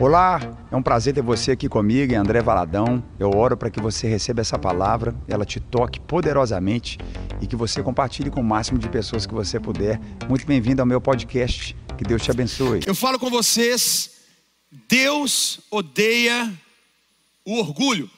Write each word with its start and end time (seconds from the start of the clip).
Olá, 0.00 0.40
é 0.72 0.74
um 0.74 0.82
prazer 0.82 1.12
ter 1.12 1.20
você 1.20 1.50
aqui 1.50 1.68
comigo, 1.68 2.14
André 2.16 2.40
Valadão. 2.40 3.04
Eu 3.18 3.36
oro 3.36 3.54
para 3.54 3.68
que 3.68 3.78
você 3.78 4.08
receba 4.08 4.40
essa 4.40 4.58
palavra, 4.58 5.14
ela 5.28 5.44
te 5.44 5.60
toque 5.60 6.00
poderosamente 6.00 6.96
e 7.38 7.46
que 7.46 7.54
você 7.54 7.82
compartilhe 7.82 8.30
com 8.30 8.40
o 8.40 8.44
máximo 8.44 8.78
de 8.78 8.88
pessoas 8.88 9.26
que 9.26 9.34
você 9.34 9.60
puder. 9.60 10.00
Muito 10.26 10.46
bem-vindo 10.46 10.80
ao 10.80 10.86
meu 10.86 11.02
podcast. 11.02 11.76
Que 11.98 12.02
Deus 12.02 12.22
te 12.22 12.30
abençoe. 12.30 12.80
Eu 12.86 12.94
falo 12.94 13.18
com 13.18 13.28
vocês, 13.28 14.12
Deus 14.88 15.60
odeia 15.70 16.50
o 17.44 17.58
orgulho. 17.58 18.08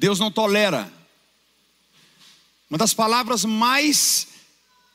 Deus 0.00 0.18
não 0.18 0.32
tolera. 0.32 0.90
Uma 2.70 2.78
das 2.78 2.94
palavras 2.94 3.44
mais 3.44 4.28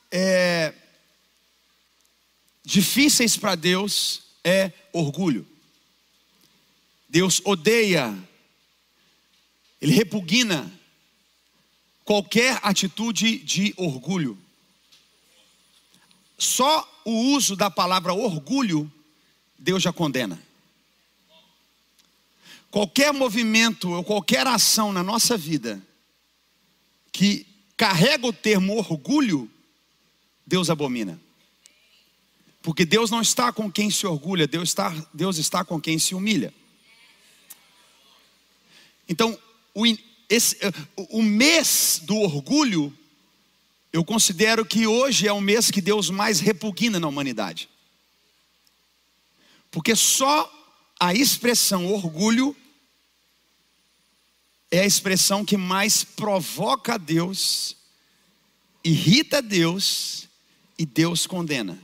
é, 0.09 0.73
difíceis 2.63 3.37
para 3.37 3.53
Deus 3.53 4.23
é 4.43 4.71
orgulho. 4.91 5.47
Deus 7.07 7.39
odeia, 7.45 8.17
Ele 9.79 9.93
repugna 9.93 10.73
qualquer 12.03 12.59
atitude 12.63 13.37
de 13.37 13.75
orgulho. 13.77 14.35
Só 16.35 17.01
o 17.05 17.11
uso 17.35 17.55
da 17.55 17.69
palavra 17.69 18.11
orgulho, 18.11 18.91
Deus 19.55 19.83
já 19.83 19.93
condena. 19.93 20.41
Qualquer 22.71 23.13
movimento 23.13 23.89
ou 23.91 24.03
qualquer 24.03 24.45
ação 24.47 24.91
na 24.91 25.03
nossa 25.03 25.37
vida 25.37 25.81
que 27.11 27.45
carrega 27.77 28.27
o 28.27 28.33
termo 28.33 28.77
orgulho, 28.77 29.49
Deus 30.45 30.69
abomina. 30.69 31.19
Porque 32.61 32.85
Deus 32.85 33.11
não 33.11 33.21
está 33.21 33.51
com 33.53 33.71
quem 33.71 33.89
se 33.89 34.05
orgulha, 34.07 34.47
Deus 34.47 34.69
está, 34.69 34.93
Deus 35.13 35.37
está 35.37 35.63
com 35.63 35.79
quem 35.79 35.99
se 35.99 36.15
humilha. 36.15 36.53
Então, 39.07 39.37
o, 39.73 39.85
esse, 40.29 40.57
o 41.09 41.21
mês 41.21 42.01
do 42.03 42.17
orgulho, 42.17 42.91
eu 43.93 44.03
considero 44.03 44.65
que 44.65 44.87
hoje 44.87 45.27
é 45.27 45.31
o 45.31 45.39
mês 45.39 45.69
que 45.69 45.79
Deus 45.79 46.09
mais 46.09 46.39
repugna 46.39 46.99
na 46.99 47.07
humanidade. 47.07 47.69
Porque 49.69 49.95
só 49.95 50.51
a 50.99 51.13
expressão 51.13 51.91
orgulho 51.91 52.55
é 54.71 54.81
a 54.81 54.85
expressão 54.85 55.45
que 55.45 55.57
mais 55.57 56.03
provoca 56.03 56.95
a 56.95 56.97
Deus, 56.97 57.75
irrita 58.83 59.41
Deus 59.41 60.27
e 60.77 60.85
Deus 60.85 61.25
condena. 61.27 61.77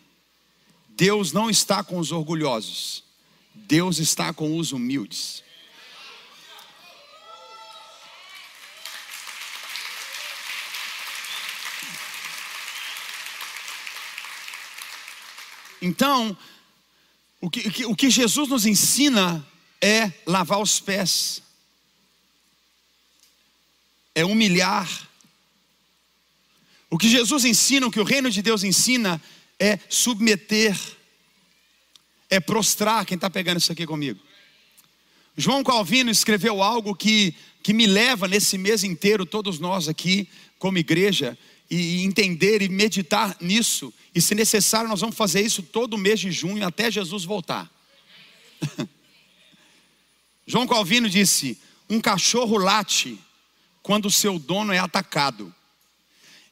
Deus 0.90 1.32
não 1.32 1.50
está 1.50 1.84
com 1.84 1.98
os 1.98 2.12
orgulhosos, 2.12 3.04
Deus 3.54 3.98
está 4.00 4.34
com 4.34 4.58
os 4.58 4.72
humildes. 4.72 5.44
Então, 15.82 16.38
o 17.42 17.50
que, 17.50 17.86
o 17.86 17.96
que 17.96 18.10
Jesus 18.10 18.48
nos 18.48 18.66
ensina 18.66 19.46
é 19.82 20.12
lavar 20.26 20.62
os 20.62 20.80
pés 20.80 21.42
é 24.14 24.26
humilhar. 24.26 25.10
O 26.90 26.98
que 26.98 27.10
Jesus 27.10 27.46
ensina, 27.46 27.88
o 27.88 27.92
que 27.92 28.00
o 28.00 28.04
reino 28.04 28.30
de 28.30 28.42
Deus 28.42 28.64
ensina, 28.64 29.22
é 29.60 29.80
submeter, 29.90 30.78
é 32.30 32.40
prostrar. 32.40 33.06
Quem 33.06 33.16
está 33.16 33.30
pegando 33.30 33.58
isso 33.58 33.72
aqui 33.72 33.86
comigo? 33.86 34.20
João 35.38 35.64
Calvino 35.64 36.12
escreveu 36.12 36.62
algo 36.62 36.94
que, 36.94 37.34
que 37.64 37.74
me 37.74 37.88
leva 37.88 38.28
nesse 38.28 38.58
mês 38.58 38.84
inteiro, 38.84 39.26
todos 39.26 39.60
nós 39.60 39.88
aqui, 39.88 40.28
como 40.60 40.78
igreja, 40.78 41.38
e 41.72 42.04
entender 42.04 42.62
e 42.62 42.68
meditar 42.68 43.38
nisso. 43.40 43.94
E 44.14 44.20
se 44.20 44.36
necessário, 44.36 44.90
nós 44.90 45.00
vamos 45.00 45.16
fazer 45.16 45.42
isso 45.42 45.64
todo 45.64 45.98
mês 45.98 46.20
de 46.20 46.30
junho 46.30 46.68
até 46.68 46.92
Jesus 46.92 47.24
voltar. 47.24 47.72
João 50.46 50.68
Calvino 50.68 51.10
disse: 51.10 51.58
Um 51.90 52.02
cachorro 52.02 52.58
late 52.58 53.18
quando 53.82 54.12
seu 54.12 54.38
dono 54.38 54.74
é 54.74 54.80
atacado. 54.80 55.54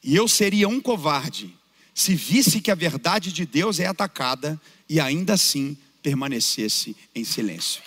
E 0.02 0.16
eu 0.16 0.28
seria 0.30 0.70
um 0.70 0.80
covarde 0.80 1.54
se 1.94 2.16
visse 2.16 2.62
que 2.62 2.72
a 2.72 2.76
verdade 2.76 3.30
de 3.30 3.46
Deus 3.46 3.78
é 3.78 3.86
atacada 3.86 4.60
e 4.88 5.02
ainda 5.02 5.34
assim 5.34 5.78
permanecesse 6.02 6.96
em 7.14 7.26
silêncio. 7.26 7.82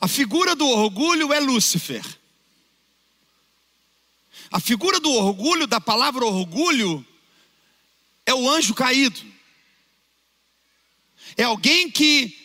A 0.00 0.06
figura 0.06 0.54
do 0.54 0.66
orgulho 0.66 1.32
é 1.32 1.40
Lúcifer. 1.40 2.04
A 4.50 4.60
figura 4.60 4.98
do 5.00 5.10
orgulho, 5.10 5.66
da 5.66 5.80
palavra 5.80 6.24
orgulho, 6.24 7.04
é 8.24 8.32
o 8.32 8.48
anjo 8.48 8.74
caído. 8.74 9.20
É 11.36 11.44
alguém 11.44 11.90
que 11.90 12.38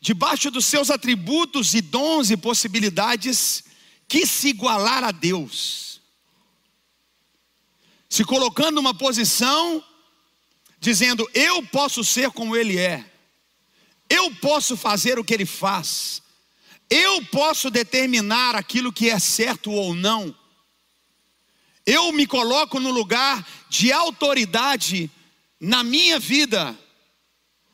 debaixo 0.00 0.50
dos 0.50 0.66
seus 0.66 0.90
atributos 0.90 1.74
e 1.74 1.80
dons 1.80 2.30
e 2.30 2.36
possibilidades, 2.36 3.64
quis 4.06 4.30
se 4.30 4.48
igualar 4.48 5.04
a 5.04 5.10
Deus, 5.10 6.00
se 8.08 8.24
colocando 8.24 8.76
numa 8.76 8.94
posição, 8.94 9.84
dizendo: 10.80 11.28
Eu 11.34 11.62
posso 11.66 12.04
ser 12.04 12.30
como 12.30 12.56
Ele 12.56 12.78
é, 12.78 13.04
eu 14.08 14.34
posso 14.36 14.76
fazer 14.76 15.18
o 15.18 15.24
que 15.24 15.34
Ele 15.34 15.46
faz, 15.46 16.22
eu 16.90 17.24
posso 17.26 17.70
determinar 17.70 18.54
aquilo 18.54 18.92
que 18.92 19.10
é 19.10 19.18
certo 19.18 19.70
ou 19.70 19.94
não, 19.94 20.34
eu 21.84 22.12
me 22.12 22.26
coloco 22.26 22.78
no 22.80 22.90
lugar 22.90 23.46
de 23.68 23.92
autoridade 23.92 25.10
na 25.60 25.82
minha 25.82 26.18
vida 26.18 26.78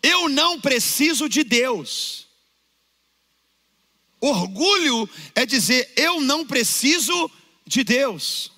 eu 0.04 0.28
não 0.28 0.60
preciso 0.60 1.30
de 1.30 1.42
Deus. 1.42 2.26
Orgulho 4.20 5.08
é 5.34 5.46
dizer, 5.46 5.90
eu 5.96 6.20
não 6.20 6.46
preciso 6.46 7.30
de 7.66 7.82
Deus. 7.82 8.52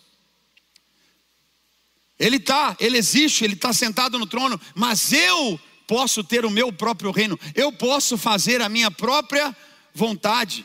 Ele 2.19 2.39
está, 2.39 2.77
ele 2.81 2.99
existe, 2.99 3.45
ele 3.45 3.55
está 3.55 3.72
sentado 3.72 4.19
no 4.19 4.27
trono, 4.27 4.61
mas 4.75 5.12
eu 5.12 5.61
posso 5.87 6.25
ter 6.25 6.45
o 6.45 6.50
meu 6.50 6.72
próprio 6.72 7.12
reino, 7.12 7.39
eu 7.55 7.72
posso 7.72 8.19
fazer 8.19 8.61
a 8.61 8.69
minha 8.69 8.91
própria 8.91 9.56
vontade. 9.97 10.65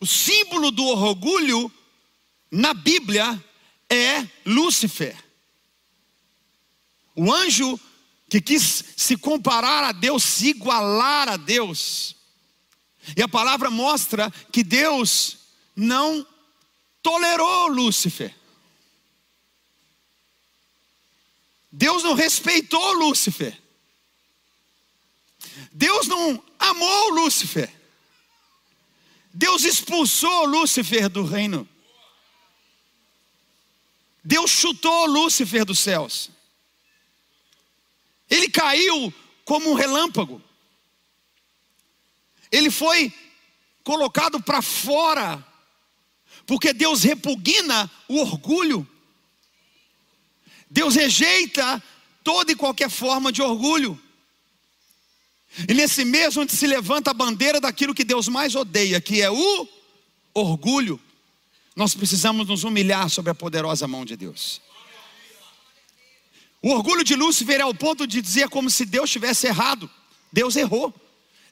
O 0.00 0.06
símbolo 0.06 0.72
do 0.72 0.84
orgulho 0.84 1.72
na 2.50 2.74
Bíblia 2.74 3.42
é 3.88 4.26
Lúcifer. 4.44 5.16
O 7.14 7.32
anjo 7.32 7.80
que 8.28 8.40
quis 8.40 8.84
se 8.96 9.16
comparar 9.16 9.84
a 9.84 9.92
Deus, 9.92 10.24
se 10.24 10.48
igualar 10.48 11.28
a 11.28 11.36
Deus. 11.36 12.16
E 13.16 13.22
a 13.22 13.28
palavra 13.28 13.70
mostra 13.70 14.28
que 14.50 14.64
Deus 14.64 15.38
não 15.76 16.26
tolerou 17.00 17.68
Lúcifer. 17.68 18.34
Deus 21.70 22.02
não 22.02 22.14
respeitou 22.14 22.94
Lúcifer. 22.94 23.65
Deus 25.72 26.06
não 26.06 26.42
amou 26.58 27.10
Lúcifer. 27.10 27.72
Deus 29.32 29.64
expulsou 29.64 30.46
Lúcifer 30.46 31.08
do 31.08 31.24
reino. 31.24 31.68
Deus 34.24 34.50
chutou 34.50 35.06
Lúcifer 35.06 35.64
dos 35.64 35.78
céus. 35.78 36.30
Ele 38.28 38.48
caiu 38.48 39.12
como 39.44 39.70
um 39.70 39.74
relâmpago. 39.74 40.42
Ele 42.50 42.70
foi 42.70 43.12
colocado 43.84 44.42
para 44.42 44.62
fora, 44.62 45.46
porque 46.46 46.72
Deus 46.72 47.02
repugna 47.02 47.90
o 48.08 48.18
orgulho. 48.18 48.88
Deus 50.68 50.94
rejeita 50.94 51.82
toda 52.24 52.50
e 52.50 52.56
qualquer 52.56 52.90
forma 52.90 53.30
de 53.30 53.42
orgulho. 53.42 54.00
E 55.68 55.72
nesse 55.72 56.04
mês 56.04 56.36
onde 56.36 56.52
se 56.52 56.66
levanta 56.66 57.10
a 57.10 57.14
bandeira 57.14 57.60
daquilo 57.60 57.94
que 57.94 58.04
Deus 58.04 58.28
mais 58.28 58.54
odeia, 58.54 59.00
que 59.00 59.22
é 59.22 59.30
o 59.30 59.68
orgulho, 60.34 61.00
nós 61.74 61.94
precisamos 61.94 62.48
nos 62.48 62.64
humilhar 62.64 63.08
sobre 63.08 63.30
a 63.30 63.34
poderosa 63.34 63.86
mão 63.86 64.04
de 64.04 64.16
Deus. 64.16 64.60
O 66.62 66.70
orgulho 66.70 67.04
de 67.04 67.14
Lúcifer 67.14 67.60
é 67.60 67.62
ao 67.62 67.74
ponto 67.74 68.06
de 68.06 68.20
dizer 68.20 68.48
como 68.48 68.70
se 68.70 68.84
Deus 68.84 69.10
tivesse 69.10 69.46
errado. 69.46 69.88
Deus 70.32 70.56
errou. 70.56 70.92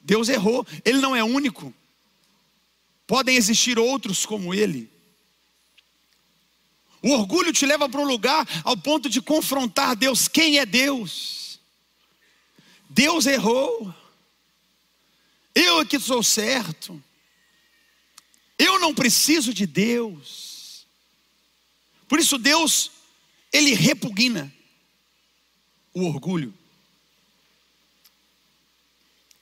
Deus 0.00 0.29
errou. 0.29 0.67
Ele 0.85 0.99
não 0.99 1.14
é 1.14 1.23
único. 1.23 1.73
Podem 3.06 3.37
existir 3.37 3.79
outros 3.79 4.25
como 4.26 4.55
ele. 4.55 4.90
O 7.02 7.11
orgulho 7.11 7.52
te 7.52 7.67
leva 7.67 7.87
para 7.87 8.00
um 8.00 8.06
lugar 8.06 8.49
ao 8.64 8.76
ponto 8.76 9.11
de 9.11 9.20
confrontar 9.20 9.94
Deus. 9.94 10.26
Quem 10.26 10.58
é 10.58 10.64
Deus? 10.64 11.44
Deus 12.89 13.27
errou. 13.27 13.95
Eu 15.55 15.81
é 15.81 15.85
que 15.85 15.99
sou 15.99 16.23
certo. 16.23 17.03
Eu 18.59 18.79
não 18.79 18.95
preciso 18.95 19.53
de 19.53 19.67
Deus. 19.67 20.87
Por 22.09 22.19
isso 22.19 22.39
Deus, 22.39 22.91
ele 23.53 23.75
repugna 23.75 24.53
o 25.93 26.07
orgulho. 26.07 26.53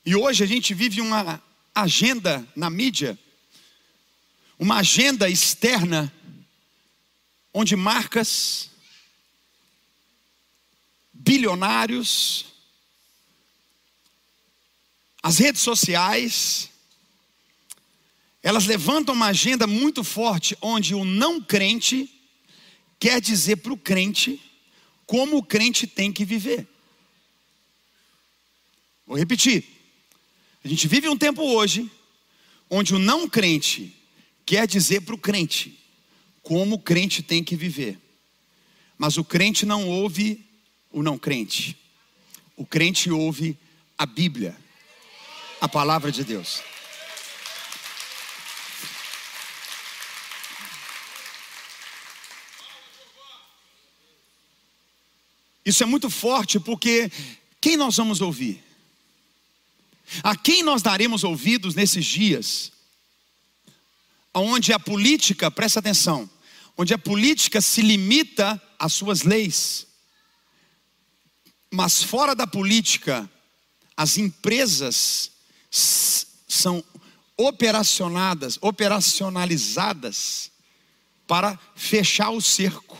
E 0.04 0.16
hoje 0.16 0.42
a 0.42 0.46
gente 0.46 0.74
vive 0.74 1.00
uma 1.00 1.42
agenda 1.74 2.46
na 2.56 2.68
mídia, 2.68 3.18
uma 4.58 4.78
agenda 4.78 5.28
externa 5.28 6.12
onde 7.54 7.76
marcas, 7.76 8.70
bilionários, 11.12 12.51
as 15.22 15.38
redes 15.38 15.62
sociais, 15.62 16.68
elas 18.42 18.66
levantam 18.66 19.14
uma 19.14 19.26
agenda 19.26 19.66
muito 19.66 20.02
forte 20.02 20.56
onde 20.60 20.94
o 20.94 21.04
não 21.04 21.40
crente 21.40 22.10
quer 22.98 23.20
dizer 23.20 23.56
para 23.56 23.72
o 23.72 23.76
crente 23.76 24.40
como 25.06 25.36
o 25.36 25.42
crente 25.42 25.86
tem 25.86 26.12
que 26.12 26.24
viver. 26.24 26.66
Vou 29.06 29.16
repetir. 29.16 29.64
A 30.64 30.68
gente 30.68 30.88
vive 30.88 31.08
um 31.08 31.16
tempo 31.16 31.42
hoje 31.42 31.90
onde 32.68 32.94
o 32.94 32.98
não 32.98 33.28
crente 33.28 33.94
quer 34.44 34.66
dizer 34.66 35.02
para 35.02 35.14
o 35.14 35.18
crente 35.18 35.78
como 36.42 36.76
o 36.76 36.78
crente 36.78 37.22
tem 37.22 37.44
que 37.44 37.54
viver. 37.54 37.98
Mas 38.98 39.16
o 39.16 39.24
crente 39.24 39.64
não 39.64 39.88
ouve 39.88 40.44
o 40.90 41.02
não 41.02 41.18
crente. 41.18 41.76
O 42.56 42.66
crente 42.66 43.10
ouve 43.10 43.58
a 43.96 44.06
Bíblia, 44.06 44.56
a 45.62 45.68
palavra 45.68 46.10
de 46.10 46.24
Deus. 46.24 46.60
Isso 55.64 55.84
é 55.84 55.86
muito 55.86 56.10
forte 56.10 56.58
porque 56.58 57.12
quem 57.60 57.76
nós 57.76 57.96
vamos 57.96 58.20
ouvir? 58.20 58.60
A 60.24 60.36
quem 60.36 60.64
nós 60.64 60.82
daremos 60.82 61.22
ouvidos 61.22 61.76
nesses 61.76 62.04
dias? 62.04 62.72
Onde 64.34 64.72
a 64.72 64.80
política, 64.80 65.48
presta 65.48 65.78
atenção, 65.78 66.28
onde 66.76 66.92
a 66.92 66.98
política 66.98 67.60
se 67.60 67.82
limita 67.82 68.60
às 68.76 68.94
suas 68.94 69.22
leis. 69.22 69.86
Mas 71.70 72.02
fora 72.02 72.34
da 72.34 72.48
política, 72.48 73.30
as 73.96 74.16
empresas 74.16 75.31
são 75.72 76.84
operacionadas, 77.36 78.58
operacionalizadas 78.60 80.52
para 81.26 81.58
fechar 81.74 82.30
o 82.30 82.40
cerco. 82.40 82.96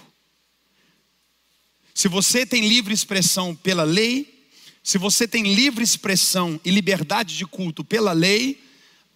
Se 1.95 2.09
você 2.09 2.45
tem 2.47 2.67
livre 2.67 2.95
expressão 2.95 3.55
pela 3.55 3.85
lei, 3.85 4.49
se 4.83 4.99
você 4.99 5.29
tem 5.29 5.55
livre 5.55 5.85
expressão 5.85 6.59
e 6.65 6.71
liberdade 6.71 7.37
de 7.37 7.47
culto 7.47 7.85
pela 7.85 8.13
lei, 8.13 8.61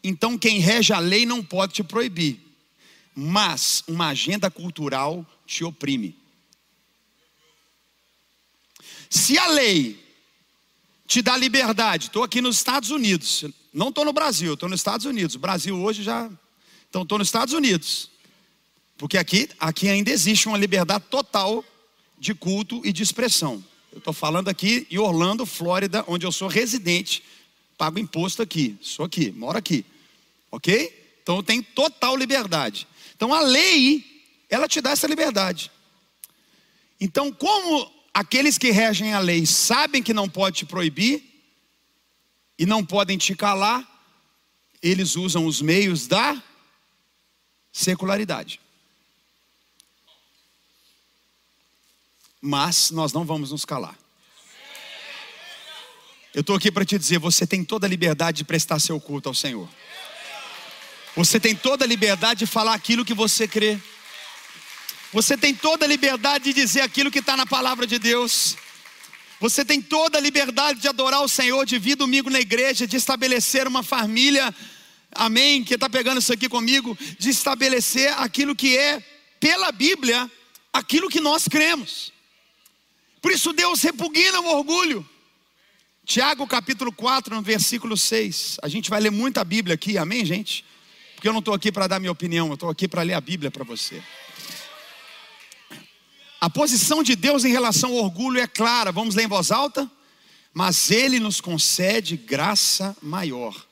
então 0.05 0.39
quem 0.39 0.61
rege 0.61 0.93
a 0.93 0.99
lei 0.99 1.25
não 1.27 1.43
pode 1.43 1.73
te 1.75 1.83
proibir 1.83 2.47
mas 3.19 3.83
uma 3.89 4.09
agenda 4.09 4.51
cultural 4.51 5.27
te 5.47 5.65
oprime. 5.65 6.15
Se 9.09 9.39
a 9.39 9.47
lei 9.47 10.06
te 11.07 11.23
dá 11.23 11.37
liberdade, 11.37 12.07
estou 12.07 12.23
aqui 12.23 12.41
nos 12.41 12.57
Estados 12.57 12.91
Unidos, 12.91 13.45
não 13.73 13.91
estou 13.91 14.05
no 14.05 14.13
Brasil, 14.13 14.55
estou 14.55 14.69
nos 14.69 14.81
Estados 14.81 15.07
Unidos. 15.07 15.37
O 15.37 15.39
Brasil 15.39 15.79
hoje 15.81 16.03
já. 16.03 16.31
Então 16.89 17.03
estou 17.03 17.19
nos 17.19 17.29
Estados 17.29 17.55
Unidos. 17.55 18.11
Porque 18.97 19.19
aqui, 19.19 19.49
aqui 19.61 19.89
ainda 19.89 20.11
existe 20.11 20.49
uma 20.49 20.57
liberdade 20.57 21.05
total 21.11 21.65
de 22.19 22.35
culto 22.35 22.81
e 22.85 22.93
de 22.93 23.03
expressão. 23.03 23.63
Eu 23.93 23.99
estou 23.99 24.13
falando 24.13 24.49
aqui 24.49 24.87
em 24.91 24.99
Orlando, 24.99 25.45
Flórida, 25.45 26.05
onde 26.09 26.27
eu 26.27 26.33
sou 26.33 26.49
residente, 26.49 27.23
pago 27.77 27.99
imposto 27.99 28.43
aqui, 28.43 28.77
sou 28.81 29.05
aqui, 29.05 29.31
moro 29.31 29.59
aqui. 29.59 29.85
Ok? 30.51 31.19
Então 31.23 31.37
eu 31.37 31.43
tenho 31.43 31.63
total 31.63 32.17
liberdade. 32.17 32.89
Então 33.15 33.33
a 33.35 33.41
lei, 33.41 34.05
ela 34.49 34.67
te 34.67 34.81
dá 34.81 34.91
essa 34.91 35.07
liberdade. 35.07 35.71
Então, 37.01 37.31
como 37.31 37.91
aqueles 38.17 38.57
que 38.57 38.71
regem 38.71 39.13
a 39.13 39.19
lei 39.19 39.45
sabem 39.45 40.03
que 40.03 40.15
não 40.15 40.27
pode 40.27 40.57
te 40.57 40.65
proibir 40.65 41.23
e 42.59 42.65
não 42.65 42.83
podem 42.83 43.19
te 43.19 43.37
calar, 43.37 43.87
eles 44.81 45.17
usam 45.17 45.45
os 45.45 45.61
meios 45.61 46.07
da 46.07 46.43
secularidade. 47.71 48.59
Mas 52.41 52.91
nós 52.91 53.13
não 53.13 53.23
vamos 53.23 53.51
nos 53.51 53.67
calar. 53.67 53.99
Eu 56.33 56.41
estou 56.41 56.57
aqui 56.57 56.73
para 56.73 56.87
te 56.87 56.99
dizer: 56.99 57.19
você 57.19 57.47
tem 57.47 57.63
toda 57.63 57.87
a 57.87 57.91
liberdade 57.91 58.39
de 58.39 58.45
prestar 58.45 58.79
seu 58.79 58.99
culto 58.99 59.29
ao 59.29 59.35
Senhor. 59.35 59.69
Você 61.15 61.39
tem 61.39 61.55
toda 61.55 61.85
a 61.85 61.89
liberdade 61.89 62.41
de 62.41 62.47
falar 62.47 62.73
aquilo 62.73 63.05
que 63.05 63.13
você 63.13 63.47
crê. 63.47 63.79
Você 65.13 65.37
tem 65.37 65.55
toda 65.55 65.85
a 65.85 65.89
liberdade 65.89 66.45
de 66.45 66.53
dizer 66.53 66.81
aquilo 66.81 67.11
que 67.11 67.21
está 67.21 67.37
na 67.37 67.47
palavra 67.47 67.87
de 67.87 67.99
Deus. 67.99 68.57
Você 69.41 69.65
tem 69.65 69.81
toda 69.81 70.19
a 70.19 70.21
liberdade 70.21 70.81
de 70.81 70.89
adorar 70.89 71.23
o 71.23 71.29
Senhor, 71.29 71.65
de 71.65 71.79
vir 71.79 71.95
domingo 71.95 72.31
na 72.31 72.41
igreja, 72.41 72.87
de 72.87 72.97
estabelecer 72.97 73.69
uma 73.69 73.83
família. 73.83 74.55
Amém? 75.13 75.63
Que 75.63 75.75
está 75.75 75.89
pegando 75.89 76.19
isso 76.19 76.33
aqui 76.33 76.49
comigo, 76.49 76.97
de 77.19 77.31
estabelecer 77.31 78.13
aquilo 78.19 78.57
que 78.57 78.77
é, 78.77 79.03
pela 79.39 79.71
Bíblia, 79.71 80.31
aquilo 80.73 81.09
que 81.09 81.21
nós 81.21 81.47
cremos. 81.49 82.13
Por 83.21 83.31
isso 83.31 83.53
Deus 83.53 83.83
repugna 83.83 84.41
o 84.41 84.57
orgulho. 84.57 85.07
Tiago 86.05 86.47
capítulo 86.47 86.93
4, 86.93 87.35
no 87.35 87.43
versículo 87.43 87.97
6. 87.97 88.59
A 88.63 88.69
gente 88.69 88.89
vai 88.89 89.01
ler 89.01 89.11
muita 89.11 89.45
Bíblia 89.45 89.75
aqui, 89.75 89.99
amém, 89.99 90.25
gente? 90.25 90.65
Porque 91.15 91.27
eu 91.27 91.33
não 91.33 91.41
estou 91.41 91.53
aqui 91.53 91.73
para 91.73 91.87
dar 91.87 91.99
minha 91.99 92.13
opinião, 92.13 92.49
eu 92.49 92.55
estou 92.55 92.71
aqui 92.71 92.87
para 92.87 93.03
ler 93.03 93.15
a 93.15 93.21
Bíblia 93.21 93.51
para 93.51 93.65
você. 93.65 94.03
A 96.41 96.51
posição 96.51 97.03
de 97.03 97.17
Deus 97.17 97.45
em 97.45 97.51
relação 97.51 97.91
ao 97.91 98.05
orgulho 98.05 98.41
é 98.41 98.47
clara, 98.47 98.93
vamos 98.93 99.15
ler 99.15 99.25
em 99.25 99.29
voz 99.29 99.51
alta? 99.51 99.91
Mas 100.53 100.91
Ele 100.91 101.19
nos 101.19 101.41
concede 101.41 102.17
graça 102.17 102.97
maior. 103.03 103.67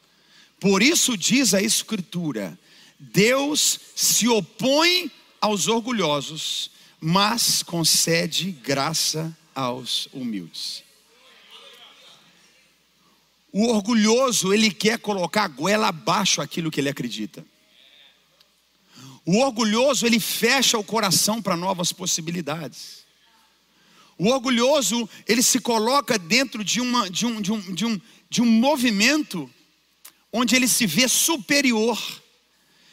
Por 0.59 0.83
isso 0.83 1.17
diz 1.17 1.53
a 1.55 1.63
Escritura: 1.63 2.59
Deus 2.99 3.79
se 3.95 4.29
opõe 4.29 5.11
aos 5.41 5.69
orgulhosos, 5.69 6.71
mas 7.01 7.63
concede 7.63 8.51
graça 8.51 9.37
aos 9.55 10.09
humildes. 10.13 10.83
O 13.53 13.69
orgulhoso, 13.69 14.53
ele 14.53 14.71
quer 14.71 14.99
colocar 14.99 15.45
a 15.45 15.49
goela 15.49 15.89
abaixo 15.89 16.41
aquilo 16.41 16.71
que 16.71 16.81
ele 16.81 16.89
acredita. 16.89 17.47
O 19.27 19.39
orgulhoso, 19.39 20.07
ele 20.07 20.21
fecha 20.21 20.77
o 20.79 20.85
coração 20.85 21.41
para 21.41 21.57
novas 21.57 21.93
possibilidades. 21.93 23.05
O 24.19 24.29
orgulhoso, 24.29 25.09
ele 25.27 25.43
se 25.43 25.59
coloca 25.61 26.19
dentro 26.19 26.63
de, 26.63 26.81
uma, 26.81 27.11
de, 27.11 27.27
um, 27.27 27.41
de, 27.41 27.53
um, 27.53 27.75
de, 27.75 27.85
um, 27.87 28.01
de 28.29 28.43
um 28.43 28.47
movimento 28.47 29.51
onde 30.33 30.55
ele 30.55 30.69
se 30.69 30.87
vê 30.87 31.09
superior, 31.09 31.99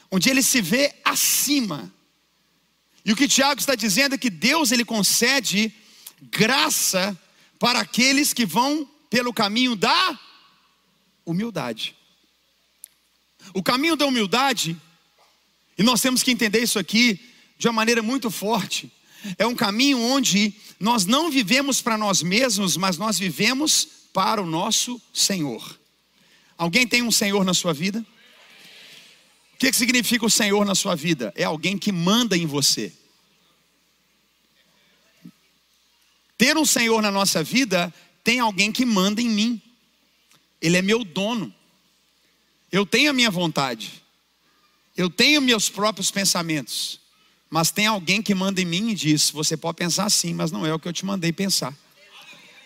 onde 0.10 0.30
ele 0.30 0.42
se 0.42 0.62
vê 0.62 0.94
acima. 1.04 1.94
E 3.04 3.12
o 3.12 3.16
que 3.16 3.28
Tiago 3.28 3.60
está 3.60 3.76
dizendo 3.76 4.16
é 4.16 4.18
que 4.18 4.30
Deus 4.30 4.72
ele 4.72 4.86
concede 4.86 5.74
graça 6.22 7.18
para 7.60 7.80
aqueles 7.80 8.34
que 8.34 8.46
vão 8.46 8.90
pelo 9.10 9.34
caminho 9.34 9.76
da 9.76 10.20
humildade. 11.26 11.96
O 13.54 13.62
caminho 13.62 13.96
da 13.96 14.06
humildade, 14.06 14.80
e 15.82 15.84
nós 15.84 16.00
temos 16.00 16.22
que 16.22 16.30
entender 16.30 16.62
isso 16.62 16.78
aqui 16.78 17.20
de 17.58 17.68
uma 17.68 17.74
maneira 17.74 18.04
muito 18.04 18.30
forte, 18.30 18.92
é 19.36 19.48
um 19.48 19.56
caminho 19.56 19.98
onde 19.98 20.54
nós 20.80 21.08
não 21.08 21.32
vivemos 21.32 21.82
para 21.82 21.98
nós 21.98 22.22
mesmos, 22.22 22.78
mas 22.78 23.00
nós 23.00 23.18
vivemos 23.18 23.88
para 24.14 24.40
o 24.40 24.46
nosso 24.46 25.02
Senhor. 25.12 25.80
Alguém 26.56 26.86
tem 26.86 27.02
um 27.02 27.10
Senhor 27.10 27.44
na 27.44 27.56
sua 27.56 27.74
vida? 27.74 28.06
O 29.56 29.58
que, 29.58 29.72
que 29.72 29.76
significa 29.76 30.24
o 30.24 30.30
Senhor 30.30 30.64
na 30.66 30.76
sua 30.76 30.96
vida? 30.96 31.34
É 31.36 31.46
alguém 31.46 31.76
que 31.80 31.92
manda 31.92 32.38
em 32.38 32.46
você. 32.46 32.94
Ter 36.38 36.56
um 36.58 36.66
Senhor 36.66 37.02
na 37.02 37.10
nossa 37.10 37.44
vida 37.44 37.92
tem 38.24 38.40
alguém 38.40 38.72
que 38.72 38.86
manda 38.86 39.20
em 39.20 39.30
mim. 39.30 39.60
Ele 40.62 40.78
é 40.78 40.82
meu 40.84 41.04
dono. 41.04 41.52
Eu 42.72 42.86
tenho 42.86 43.10
a 43.10 43.14
minha 43.14 43.32
vontade. 43.32 44.01
Eu 45.02 45.10
tenho 45.10 45.42
meus 45.42 45.68
próprios 45.68 46.12
pensamentos. 46.12 47.00
Mas 47.50 47.72
tem 47.72 47.88
alguém 47.88 48.22
que 48.22 48.36
manda 48.36 48.62
em 48.62 48.66
mim 48.66 48.92
e 48.92 48.96
diz: 48.96 49.32
Você 49.32 49.58
pode 49.58 49.78
pensar 49.78 50.06
assim, 50.06 50.32
mas 50.32 50.52
não 50.52 50.64
é 50.64 50.72
o 50.72 50.80
que 50.80 50.88
eu 50.88 50.94
te 50.94 51.04
mandei 51.04 51.34
pensar. 51.34 51.76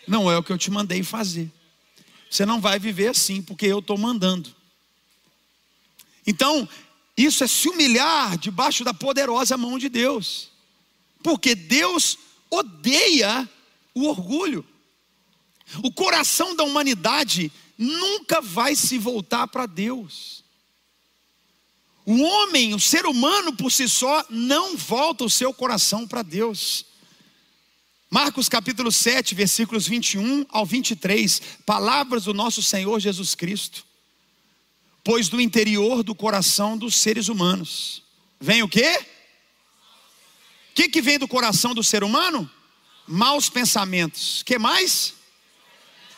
Não 0.06 0.30
é 0.30 0.38
o 0.38 0.44
que 0.44 0.52
eu 0.52 0.58
te 0.58 0.70
mandei 0.70 1.02
fazer. 1.02 1.50
Você 2.30 2.46
não 2.46 2.60
vai 2.60 2.78
viver 2.78 3.08
assim, 3.08 3.42
porque 3.42 3.66
eu 3.66 3.80
estou 3.80 3.98
mandando. 3.98 4.54
Então, 6.28 6.68
isso 7.16 7.42
é 7.42 7.48
se 7.48 7.70
humilhar 7.70 8.38
debaixo 8.38 8.84
da 8.84 8.94
poderosa 8.94 9.56
mão 9.58 9.80
de 9.80 9.88
Deus. 9.88 10.52
Porque 11.24 11.56
Deus 11.56 12.18
odeia 12.50 13.50
o 13.94 14.08
orgulho. 14.08 14.66
O 15.82 15.92
coração 15.92 16.54
da 16.54 16.66
humanidade 16.66 17.50
nunca 17.78 18.42
vai 18.42 18.76
se 18.76 18.98
voltar 18.98 19.48
para 19.48 19.66
Deus. 19.66 20.45
O 22.06 22.22
homem, 22.22 22.76
o 22.76 22.80
ser 22.80 23.06
humano 23.08 23.56
por 23.56 23.72
si 23.72 23.90
só, 23.90 24.24
não 24.30 24.78
volta 24.78 25.24
o 25.24 25.30
seu 25.30 25.52
coração 25.52 26.08
para 26.08 26.22
Deus. 26.22 26.86
Marcos 28.12 28.48
capítulo 28.48 28.92
7, 28.92 29.34
versículos 29.34 29.88
21 29.88 30.46
ao 30.50 30.66
23, 30.66 31.42
palavras 31.66 32.26
do 32.26 32.34
nosso 32.34 32.62
Senhor 32.62 33.00
Jesus 33.00 33.34
Cristo. 33.34 33.84
Pois 35.04 35.30
do 35.30 35.42
interior 35.42 36.04
do 36.04 36.14
coração 36.14 36.78
dos 36.78 36.96
seres 36.96 37.28
humanos 37.28 38.04
vem 38.40 38.62
o 38.62 38.70
quê? 38.70 39.00
O 40.72 40.76
que, 40.76 40.90
que 40.90 41.02
vem 41.02 41.18
do 41.18 41.28
coração 41.28 41.74
do 41.74 41.84
ser 41.84 42.04
humano? 42.04 42.50
Maus 43.08 43.50
pensamentos. 43.50 44.44
que 44.44 44.60
mais? 44.60 45.14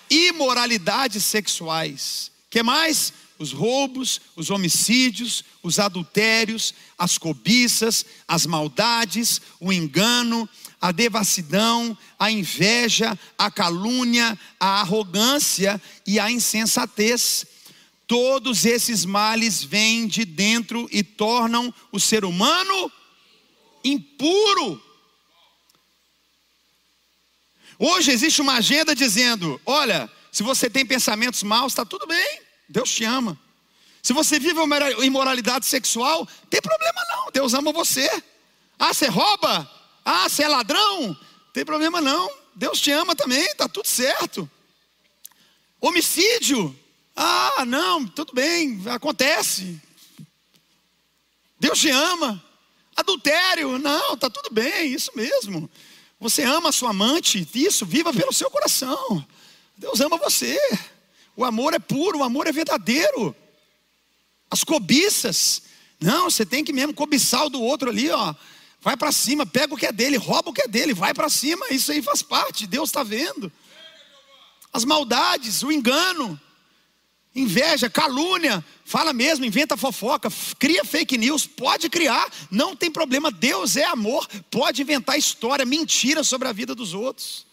Imoralidades 0.10 1.24
sexuais. 1.24 2.32
que 2.50 2.62
mais? 2.62 3.14
Os 3.40 3.52
roubos, 3.52 4.20
os 4.36 4.50
homicídios, 4.50 5.44
os 5.62 5.80
adultérios, 5.80 6.74
as 6.98 7.18
cobiças, 7.18 8.06
as 8.28 8.46
maldades, 8.46 9.42
o 9.60 9.72
engano, 9.72 10.50
a 10.82 10.92
devassidão, 10.92 11.98
a 12.18 12.32
inveja, 12.32 13.18
a 13.38 13.52
calúnia, 13.52 14.38
a 14.60 14.82
arrogância 14.82 15.82
e 16.06 16.20
a 16.20 16.32
insensatez. 16.32 17.46
Todos 18.08 18.66
esses 18.66 19.06
males 19.06 19.64
vêm 19.64 20.08
de 20.08 20.24
dentro 20.24 20.88
e 20.92 21.04
tornam 21.04 21.74
o 21.92 22.00
ser 22.00 22.24
humano 22.24 22.92
impuro. 23.84 24.82
Hoje 27.80 28.12
existe 28.12 28.42
uma 28.42 28.54
agenda 28.54 28.96
dizendo: 28.96 29.60
olha, 29.66 30.10
se 30.32 30.44
você 30.44 30.70
tem 30.70 30.86
pensamentos 30.86 31.44
maus, 31.44 31.74
está 31.74 31.86
tudo 31.86 32.08
bem, 32.08 32.42
Deus 32.70 32.92
te 32.92 33.04
ama. 33.04 33.38
Se 34.02 34.14
você 34.14 34.40
vive 34.40 34.60
uma 34.60 34.92
imoralidade 35.04 35.66
sexual, 35.66 36.28
tem 36.50 36.62
problema 36.62 37.02
não, 37.10 37.32
Deus 37.32 37.54
ama 37.54 37.72
você. 37.72 38.10
Ah, 38.80 38.94
você 38.94 39.08
rouba? 39.08 39.70
Ah, 40.06 40.30
você 40.30 40.44
é 40.44 40.48
ladrão? 40.48 41.18
Tem 41.54 41.66
problema 41.66 42.00
não, 42.00 42.32
Deus 42.56 42.80
te 42.80 42.92
ama 42.92 43.16
também, 43.16 43.44
está 43.46 43.68
tudo 43.68 43.88
certo. 43.88 44.50
Homicídio? 45.82 46.78
Ah, 47.16 47.66
não, 47.66 48.08
tudo 48.08 48.34
bem, 48.34 48.82
acontece. 48.88 49.82
Deus 51.60 51.80
te 51.80 51.90
ama. 51.90 52.44
Adultério? 52.96 53.78
Não, 53.78 54.14
está 54.14 54.30
tudo 54.30 54.50
bem, 54.52 54.92
isso 54.92 55.12
mesmo. 55.16 55.70
Você 56.20 56.44
ama 56.44 56.70
a 56.70 56.72
sua 56.72 56.90
amante, 56.90 57.48
isso, 57.54 57.86
viva 57.86 58.12
pelo 58.12 58.34
seu 58.34 58.50
coração. 58.50 59.26
Deus 59.76 60.00
ama 60.00 60.18
você. 60.18 60.58
O 61.38 61.46
amor 61.46 61.76
é 61.76 61.80
puro, 61.80 62.18
o 62.18 62.24
amor 62.24 62.48
é 62.48 62.52
verdadeiro. 62.52 63.36
As 64.50 64.64
cobiças, 64.64 65.62
não, 66.00 66.32
você 66.32 66.44
tem 66.44 66.64
que 66.64 66.74
mesmo 66.74 66.96
cobiçar 66.96 67.46
o 67.46 67.50
do 67.50 67.62
outro 67.62 67.92
ali, 67.92 68.10
ó. 68.10 68.34
Vai 68.82 68.98
para 68.98 69.12
cima, 69.12 69.46
pega 69.46 69.72
o 69.72 69.78
que 69.78 69.86
é 69.86 69.92
dele, 69.92 70.18
rouba 70.18 70.50
o 70.50 70.54
que 70.54 70.64
é 70.64 70.68
dele, 70.68 70.96
vai 70.96 71.14
para 71.14 71.30
cima. 71.30 71.68
Isso 71.70 71.92
aí 71.92 72.02
faz 72.02 72.24
parte, 72.24 72.66
Deus 72.66 72.90
está 72.90 73.04
vendo. 73.04 73.52
As 74.74 74.84
maldades, 74.84 75.62
o 75.62 75.72
engano, 75.72 76.40
inveja, 77.36 77.88
calúnia, 77.88 78.66
fala 78.84 79.14
mesmo, 79.14 79.46
inventa 79.46 79.78
fofoca, 79.78 80.32
cria 80.58 80.84
fake 80.84 81.20
news, 81.20 81.46
pode 81.46 81.88
criar, 81.88 82.32
não 82.50 82.76
tem 82.76 82.90
problema. 82.90 83.32
Deus 83.32 83.78
é 83.78 83.86
amor, 83.86 84.28
pode 84.50 84.82
inventar 84.82 85.20
história, 85.20 85.66
mentira 85.66 86.24
sobre 86.24 86.48
a 86.48 86.52
vida 86.52 86.74
dos 86.74 86.96
outros. 86.96 87.46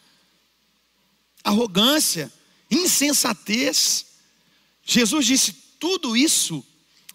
Arrogância, 1.43 2.33
insensatez. 2.71 4.07
Jesus 4.83 5.27
disse: 5.27 5.53
tudo 5.79 6.17
isso 6.17 6.65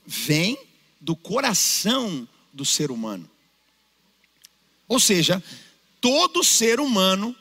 vem 0.06 0.58
do 1.00 1.16
coração 1.16 2.28
do 2.52 2.66
ser 2.66 2.92
humano. 2.92 3.30
Ou 4.88 5.00
seja, 5.00 5.44
todo 6.02 6.44
ser 6.44 6.80
humano 6.80 7.36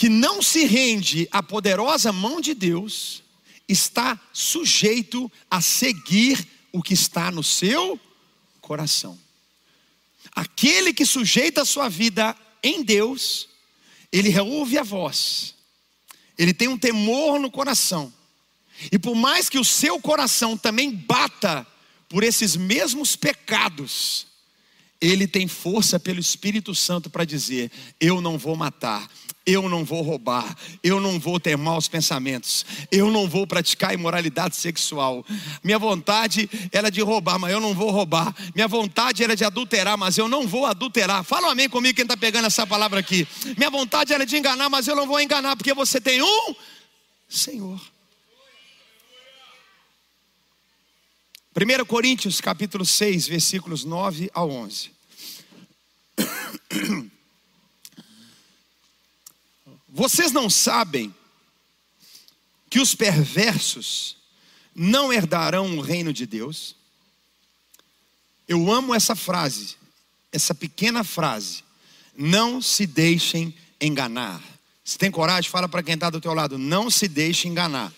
que 0.00 0.08
não 0.08 0.40
se 0.40 0.64
rende 0.64 1.28
à 1.30 1.42
poderosa 1.42 2.10
mão 2.10 2.40
de 2.40 2.54
Deus, 2.54 3.22
está 3.68 4.18
sujeito 4.32 5.30
a 5.50 5.60
seguir 5.60 6.48
o 6.72 6.82
que 6.82 6.94
está 6.94 7.30
no 7.30 7.42
seu 7.42 8.00
coração. 8.62 9.18
Aquele 10.32 10.94
que 10.94 11.04
sujeita 11.04 11.60
a 11.60 11.66
sua 11.66 11.90
vida 11.90 12.34
em 12.62 12.82
Deus, 12.82 13.46
ele 14.10 14.36
ouve 14.40 14.78
a 14.78 14.82
voz, 14.82 15.54
ele 16.40 16.54
tem 16.54 16.68
um 16.68 16.78
temor 16.78 17.38
no 17.38 17.50
coração, 17.50 18.10
e 18.90 18.98
por 18.98 19.14
mais 19.14 19.50
que 19.50 19.58
o 19.58 19.64
seu 19.64 20.00
coração 20.00 20.56
também 20.56 20.90
bata 20.90 21.66
por 22.08 22.24
esses 22.24 22.56
mesmos 22.56 23.14
pecados, 23.14 24.26
ele 25.00 25.26
tem 25.26 25.48
força 25.48 25.98
pelo 25.98 26.20
Espírito 26.20 26.74
Santo 26.74 27.08
para 27.08 27.24
dizer: 27.24 27.70
Eu 27.98 28.20
não 28.20 28.36
vou 28.36 28.54
matar, 28.54 29.08
eu 29.46 29.68
não 29.68 29.84
vou 29.84 30.02
roubar, 30.02 30.54
eu 30.82 31.00
não 31.00 31.18
vou 31.18 31.40
ter 31.40 31.56
maus 31.56 31.88
pensamentos, 31.88 32.66
eu 32.92 33.10
não 33.10 33.28
vou 33.28 33.46
praticar 33.46 33.94
imoralidade 33.94 34.56
sexual. 34.56 35.24
Minha 35.64 35.78
vontade 35.78 36.48
era 36.70 36.90
de 36.90 37.00
roubar, 37.00 37.38
mas 37.38 37.52
eu 37.52 37.60
não 37.60 37.74
vou 37.74 37.90
roubar. 37.90 38.34
Minha 38.54 38.68
vontade 38.68 39.24
era 39.24 39.34
de 39.34 39.44
adulterar, 39.44 39.96
mas 39.96 40.18
eu 40.18 40.28
não 40.28 40.46
vou 40.46 40.66
adulterar. 40.66 41.24
Fala 41.24 41.48
um 41.48 41.50
amém 41.50 41.68
comigo 41.68 41.96
quem 41.96 42.04
está 42.04 42.16
pegando 42.16 42.46
essa 42.46 42.66
palavra 42.66 43.00
aqui. 43.00 43.26
Minha 43.56 43.70
vontade 43.70 44.12
era 44.12 44.26
de 44.26 44.36
enganar, 44.36 44.68
mas 44.68 44.86
eu 44.86 44.94
não 44.94 45.06
vou 45.06 45.20
enganar, 45.20 45.56
porque 45.56 45.72
você 45.72 46.00
tem 46.00 46.22
um 46.22 46.54
Senhor. 47.28 47.80
1 51.60 51.84
Coríntios 51.84 52.40
capítulo 52.40 52.86
6, 52.86 53.28
versículos 53.28 53.84
9 53.84 54.30
a 54.32 54.42
11. 54.42 54.92
Vocês 59.86 60.32
não 60.32 60.48
sabem 60.48 61.14
que 62.70 62.80
os 62.80 62.94
perversos 62.94 64.16
não 64.74 65.12
herdarão 65.12 65.76
o 65.76 65.82
reino 65.82 66.14
de 66.14 66.24
Deus? 66.24 66.74
Eu 68.48 68.72
amo 68.72 68.94
essa 68.94 69.14
frase, 69.14 69.76
essa 70.32 70.54
pequena 70.54 71.04
frase. 71.04 71.62
Não 72.16 72.62
se 72.62 72.86
deixem 72.86 73.54
enganar. 73.78 74.40
Se 74.82 74.96
tem 74.96 75.10
coragem, 75.10 75.50
fala 75.50 75.68
para 75.68 75.82
quem 75.82 75.92
está 75.92 76.08
do 76.08 76.22
teu 76.22 76.32
lado. 76.32 76.56
Não 76.56 76.90
se 76.90 77.06
deixe 77.06 77.48
enganar. 77.48 77.92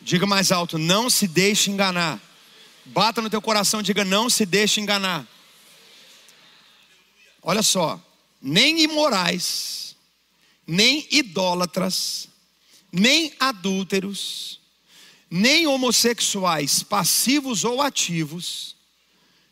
Diga 0.00 0.26
mais 0.26 0.52
alto, 0.52 0.78
não 0.78 1.10
se 1.10 1.26
deixe 1.26 1.72
enganar. 1.72 2.27
Bata 2.88 3.20
no 3.20 3.28
teu 3.28 3.42
coração, 3.42 3.82
diga: 3.82 4.04
não 4.04 4.30
se 4.30 4.46
deixe 4.46 4.80
enganar. 4.80 5.26
Olha 7.42 7.62
só, 7.62 8.00
nem 8.40 8.80
imorais, 8.82 9.94
nem 10.66 11.06
idólatras, 11.10 12.28
nem 12.90 13.34
adúlteros, 13.38 14.58
nem 15.30 15.66
homossexuais, 15.66 16.82
passivos 16.82 17.62
ou 17.64 17.82
ativos, 17.82 18.74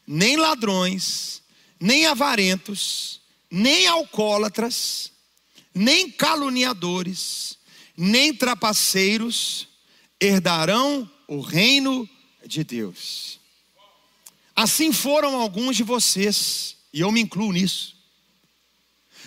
nem 0.07 0.37
ladrões, 0.37 1.43
nem 1.79 2.07
avarentos, 2.07 3.21
nem 3.51 3.87
alcoólatras, 3.87 5.13
nem 5.75 6.11
caluniadores, 6.11 7.59
nem 7.95 8.33
trapaceiros 8.33 9.69
herdarão 10.19 11.11
o 11.29 11.41
reino 11.41 12.09
de 12.47 12.65
Deus. 12.65 13.39
Assim 14.55 14.93
foram 14.93 15.37
alguns 15.37 15.77
de 15.77 15.83
vocês, 15.83 16.77
e 16.93 17.01
eu 17.01 17.13
me 17.13 17.21
incluo 17.21 17.53
nisso. 17.53 17.95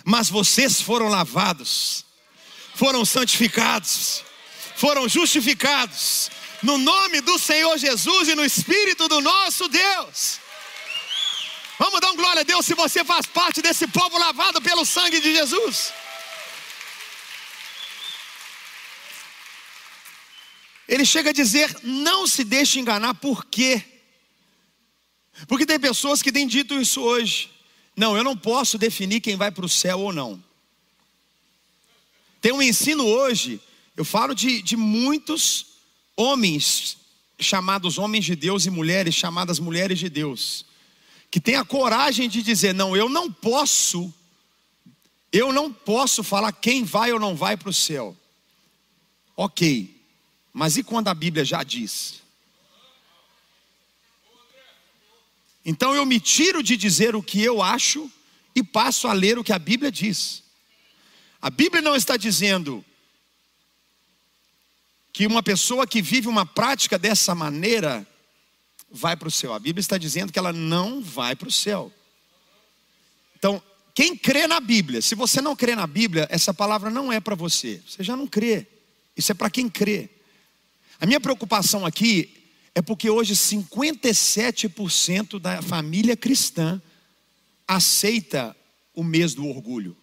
Mas 0.04 0.28
vocês 0.28 0.80
foram 0.80 1.08
lavados, 1.08 2.04
foram 2.74 3.04
santificados, 3.04 4.24
foram 4.76 5.08
justificados, 5.08 6.30
no 6.62 6.78
nome 6.78 7.20
do 7.20 7.38
Senhor 7.38 7.76
Jesus 7.78 8.28
e 8.28 8.34
no 8.34 8.44
Espírito 8.44 9.08
do 9.08 9.20
nosso 9.20 9.68
Deus. 9.68 10.40
Vamos 11.78 12.00
dar 12.00 12.10
um 12.10 12.16
glória 12.16 12.40
a 12.40 12.44
Deus 12.44 12.66
se 12.66 12.74
você 12.74 13.04
faz 13.04 13.24
parte 13.24 13.62
desse 13.62 13.86
povo 13.86 14.18
lavado 14.18 14.60
pelo 14.60 14.84
sangue 14.84 15.20
de 15.20 15.32
Jesus. 15.32 15.92
Ele 20.90 21.04
chega 21.04 21.30
a 21.30 21.32
dizer: 21.32 21.74
não 21.84 22.26
se 22.26 22.42
deixe 22.42 22.80
enganar, 22.80 23.14
por 23.14 23.44
quê? 23.44 23.80
Porque 25.46 25.64
tem 25.64 25.78
pessoas 25.78 26.20
que 26.20 26.32
têm 26.32 26.48
dito 26.48 26.74
isso 26.74 27.00
hoje. 27.00 27.48
Não, 27.96 28.16
eu 28.16 28.24
não 28.24 28.36
posso 28.36 28.76
definir 28.76 29.20
quem 29.20 29.36
vai 29.36 29.52
para 29.52 29.64
o 29.64 29.68
céu 29.68 30.00
ou 30.00 30.12
não. 30.12 30.42
Tem 32.40 32.50
um 32.50 32.60
ensino 32.60 33.06
hoje, 33.06 33.60
eu 33.96 34.04
falo 34.04 34.34
de, 34.34 34.62
de 34.62 34.76
muitos 34.76 35.66
homens, 36.16 36.96
chamados 37.38 37.96
homens 37.96 38.24
de 38.24 38.34
Deus, 38.34 38.66
e 38.66 38.70
mulheres 38.70 39.14
chamadas 39.14 39.60
mulheres 39.60 39.98
de 39.98 40.08
Deus, 40.08 40.66
que 41.30 41.38
têm 41.38 41.54
a 41.54 41.64
coragem 41.64 42.28
de 42.28 42.42
dizer: 42.42 42.74
não, 42.74 42.96
eu 42.96 43.08
não 43.08 43.30
posso, 43.30 44.12
eu 45.32 45.52
não 45.52 45.72
posso 45.72 46.24
falar 46.24 46.50
quem 46.50 46.82
vai 46.82 47.12
ou 47.12 47.20
não 47.20 47.36
vai 47.36 47.56
para 47.56 47.70
o 47.70 47.72
céu. 47.72 48.16
Ok, 49.36 49.99
mas 50.52 50.76
e 50.76 50.82
quando 50.82 51.08
a 51.08 51.14
Bíblia 51.14 51.44
já 51.44 51.62
diz? 51.62 52.22
Então 55.64 55.94
eu 55.94 56.06
me 56.06 56.18
tiro 56.18 56.62
de 56.62 56.76
dizer 56.76 57.14
o 57.14 57.22
que 57.22 57.42
eu 57.42 57.62
acho 57.62 58.10
e 58.54 58.62
passo 58.62 59.06
a 59.06 59.12
ler 59.12 59.38
o 59.38 59.44
que 59.44 59.52
a 59.52 59.58
Bíblia 59.58 59.90
diz. 59.90 60.42
A 61.40 61.50
Bíblia 61.50 61.80
não 61.80 61.94
está 61.94 62.16
dizendo 62.16 62.84
que 65.12 65.26
uma 65.26 65.42
pessoa 65.42 65.86
que 65.86 66.02
vive 66.02 66.28
uma 66.28 66.46
prática 66.46 66.98
dessa 66.98 67.34
maneira 67.34 68.06
vai 68.90 69.16
para 69.16 69.28
o 69.28 69.30
céu. 69.30 69.52
A 69.52 69.58
Bíblia 69.58 69.80
está 69.80 69.96
dizendo 69.96 70.32
que 70.32 70.38
ela 70.38 70.52
não 70.52 71.00
vai 71.00 71.36
para 71.36 71.48
o 71.48 71.52
céu. 71.52 71.92
Então, 73.36 73.62
quem 73.94 74.16
crê 74.16 74.46
na 74.46 74.60
Bíblia, 74.60 75.00
se 75.00 75.14
você 75.14 75.40
não 75.40 75.56
crê 75.56 75.74
na 75.74 75.86
Bíblia, 75.86 76.26
essa 76.30 76.52
palavra 76.52 76.90
não 76.90 77.12
é 77.12 77.20
para 77.20 77.34
você. 77.34 77.82
Você 77.86 78.02
já 78.02 78.16
não 78.16 78.26
crê. 78.26 78.66
Isso 79.16 79.32
é 79.32 79.34
para 79.34 79.50
quem 79.50 79.68
crê. 79.68 80.10
A 81.00 81.06
minha 81.06 81.18
preocupação 81.18 81.86
aqui 81.86 82.30
é 82.74 82.82
porque 82.82 83.08
hoje 83.08 83.34
57% 83.34 85.38
da 85.38 85.62
família 85.62 86.14
cristã 86.14 86.78
aceita 87.66 88.54
o 88.94 89.02
mês 89.02 89.32
do 89.32 89.46
orgulho. 89.46 89.96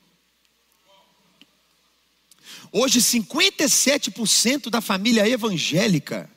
Hoje 2.72 3.00
57% 3.00 4.72
da 4.72 4.82
família 4.82 5.30
evangélica 5.30 6.27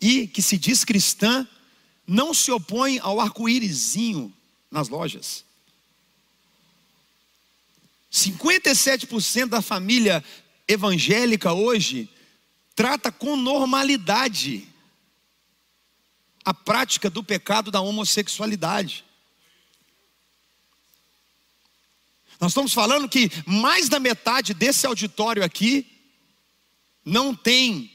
e 0.00 0.28
que 0.28 0.40
se 0.40 0.56
diz 0.56 0.84
cristã 0.84 1.44
não 2.06 2.32
se 2.32 2.52
opõe 2.52 3.00
ao 3.00 3.20
arco-írisinho 3.20 4.32
nas 4.70 4.88
lojas. 4.88 5.44
57% 8.12 9.46
da 9.46 9.60
família 9.60 10.22
evangélica 10.68 11.52
hoje 11.52 12.08
trata 12.74 13.12
com 13.12 13.36
normalidade 13.36 14.68
a 16.44 16.52
prática 16.52 17.08
do 17.08 17.22
pecado 17.22 17.70
da 17.70 17.80
homossexualidade. 17.80 19.04
Nós 22.40 22.50
estamos 22.50 22.72
falando 22.72 23.08
que 23.08 23.30
mais 23.46 23.88
da 23.88 24.00
metade 24.00 24.52
desse 24.52 24.84
auditório 24.86 25.44
aqui 25.44 25.86
não 27.04 27.34
tem 27.34 27.90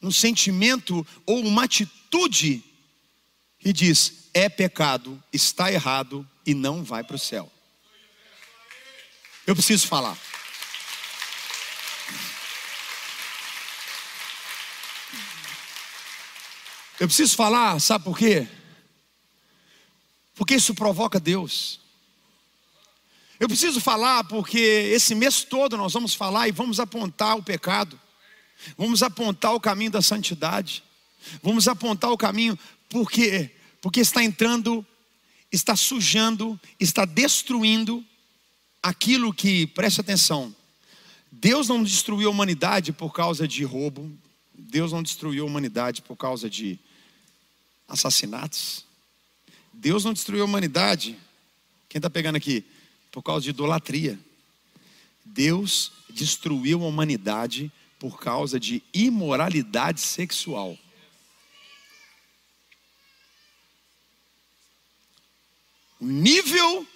um 0.00 0.10
sentimento 0.10 1.04
ou 1.26 1.40
uma 1.40 1.64
atitude 1.64 2.62
que 3.58 3.72
diz: 3.72 4.28
é 4.32 4.48
pecado, 4.48 5.22
está 5.32 5.72
errado 5.72 6.28
e 6.46 6.54
não 6.54 6.84
vai 6.84 7.02
para 7.02 7.16
o 7.16 7.18
céu. 7.18 7.50
Eu 9.46 9.54
preciso 9.54 9.86
falar. 9.88 10.16
Eu 17.04 17.08
preciso 17.08 17.36
falar, 17.36 17.78
sabe 17.80 18.02
por 18.02 18.16
quê? 18.16 18.48
Porque 20.34 20.54
isso 20.54 20.74
provoca 20.74 21.20
Deus. 21.20 21.78
Eu 23.38 23.46
preciso 23.46 23.78
falar 23.78 24.24
porque 24.24 24.58
esse 24.58 25.14
mês 25.14 25.44
todo 25.44 25.76
nós 25.76 25.92
vamos 25.92 26.14
falar 26.14 26.48
e 26.48 26.52
vamos 26.52 26.80
apontar 26.80 27.36
o 27.36 27.42
pecado, 27.42 28.00
vamos 28.74 29.02
apontar 29.02 29.52
o 29.54 29.60
caminho 29.60 29.90
da 29.90 30.00
santidade, 30.00 30.82
vamos 31.42 31.68
apontar 31.68 32.10
o 32.10 32.16
caminho, 32.16 32.58
porque 32.88 33.50
porque 33.82 34.00
está 34.00 34.24
entrando, 34.24 34.84
está 35.52 35.76
sujando, 35.76 36.58
está 36.80 37.04
destruindo 37.04 38.02
aquilo 38.82 39.34
que, 39.34 39.66
preste 39.66 40.00
atenção, 40.00 40.56
Deus 41.30 41.68
não 41.68 41.84
destruiu 41.84 42.28
a 42.28 42.32
humanidade 42.32 42.94
por 42.94 43.12
causa 43.12 43.46
de 43.46 43.62
roubo, 43.62 44.10
Deus 44.54 44.90
não 44.90 45.02
destruiu 45.02 45.44
a 45.44 45.46
humanidade 45.46 46.00
por 46.00 46.16
causa 46.16 46.48
de 46.48 46.78
assassinatos. 47.88 48.84
Deus 49.72 50.04
não 50.04 50.12
destruiu 50.12 50.42
a 50.42 50.46
humanidade. 50.46 51.18
Quem 51.88 51.98
está 51.98 52.08
pegando 52.08 52.36
aqui? 52.36 52.64
Por 53.10 53.22
causa 53.22 53.44
de 53.44 53.50
idolatria. 53.50 54.18
Deus 55.24 55.92
destruiu 56.10 56.82
a 56.84 56.86
humanidade 56.86 57.72
por 57.98 58.20
causa 58.20 58.60
de 58.60 58.82
imoralidade 58.92 60.00
sexual. 60.00 60.78
O 66.00 66.06
nível 66.06 66.86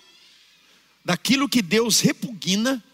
daquilo 1.05 1.49
que 1.49 1.63
Deus 1.63 2.01
repugna 2.01 2.85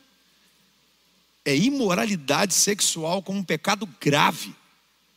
é 1.45 1.57
imoralidade 1.57 2.55
sexual 2.55 3.23
como 3.23 3.41
um 3.41 3.45
pecado 3.45 3.87
grave. 4.01 4.55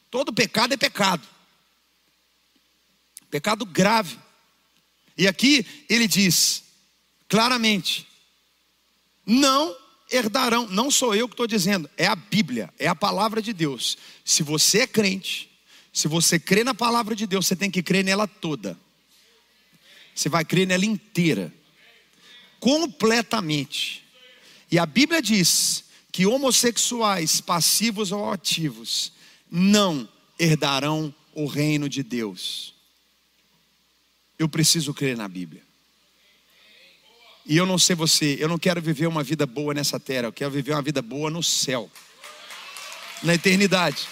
Todo 0.10 0.34
pecado 0.34 0.74
é 0.74 0.78
pecado. 0.78 1.28
Pecado 3.30 3.66
grave. 3.66 4.18
E 5.18 5.28
aqui 5.28 5.66
ele 5.90 6.08
diz 6.08 6.64
claramente: 7.28 8.08
não 9.26 9.76
herdarão, 10.10 10.68
não 10.68 10.90
sou 10.90 11.14
eu 11.14 11.28
que 11.28 11.34
estou 11.34 11.48
dizendo, 11.48 11.90
é 11.98 12.08
a 12.08 12.16
Bíblia, 12.16 12.74
é 12.80 12.88
a 12.88 12.96
palavra 12.96 13.42
de 13.42 13.52
Deus. 13.52 13.98
Se 14.24 14.42
você 14.42 14.80
é 14.80 14.88
crente, 14.88 15.50
se 15.92 16.08
você 16.08 16.40
crê 16.40 16.64
na 16.64 16.74
palavra 16.74 17.16
de 17.16 17.28
Deus, 17.28 17.48
você 17.48 17.56
tem 17.56 17.70
que 17.70 17.84
crer 17.84 18.04
nela 18.04 18.28
toda. 18.28 18.78
Você 20.16 20.30
vai 20.30 20.46
crer 20.46 20.66
nela 20.66 20.86
inteira, 20.86 21.54
completamente. 22.60 24.04
E 24.72 24.80
a 24.80 24.86
Bíblia 24.86 25.22
diz 25.22 25.86
que 26.12 26.26
homossexuais, 26.26 27.42
passivos 27.42 28.12
ou 28.12 28.32
ativos, 28.32 29.12
não 29.52 30.08
herdarão 30.40 31.14
o 31.34 31.46
reino 31.46 31.88
de 31.88 32.02
Deus. 32.02 32.77
Eu 34.38 34.48
preciso 34.48 34.94
crer 34.94 35.18
na 35.18 35.28
Bíblia. 35.28 35.64
E 37.46 37.56
eu 37.56 37.66
não 37.66 37.78
sei 37.78 37.96
você, 37.96 38.36
eu 38.40 38.50
não 38.50 38.60
quero 38.60 38.82
viver 38.82 39.08
uma 39.08 39.24
vida 39.24 39.46
boa 39.46 39.74
nessa 39.74 39.98
terra, 39.98 40.28
eu 40.28 40.34
quero 40.34 40.52
viver 40.52 40.74
uma 40.74 40.82
vida 40.82 41.02
boa 41.02 41.30
no 41.30 41.42
céu, 41.42 41.90
na 43.24 43.34
eternidade. 43.34 44.06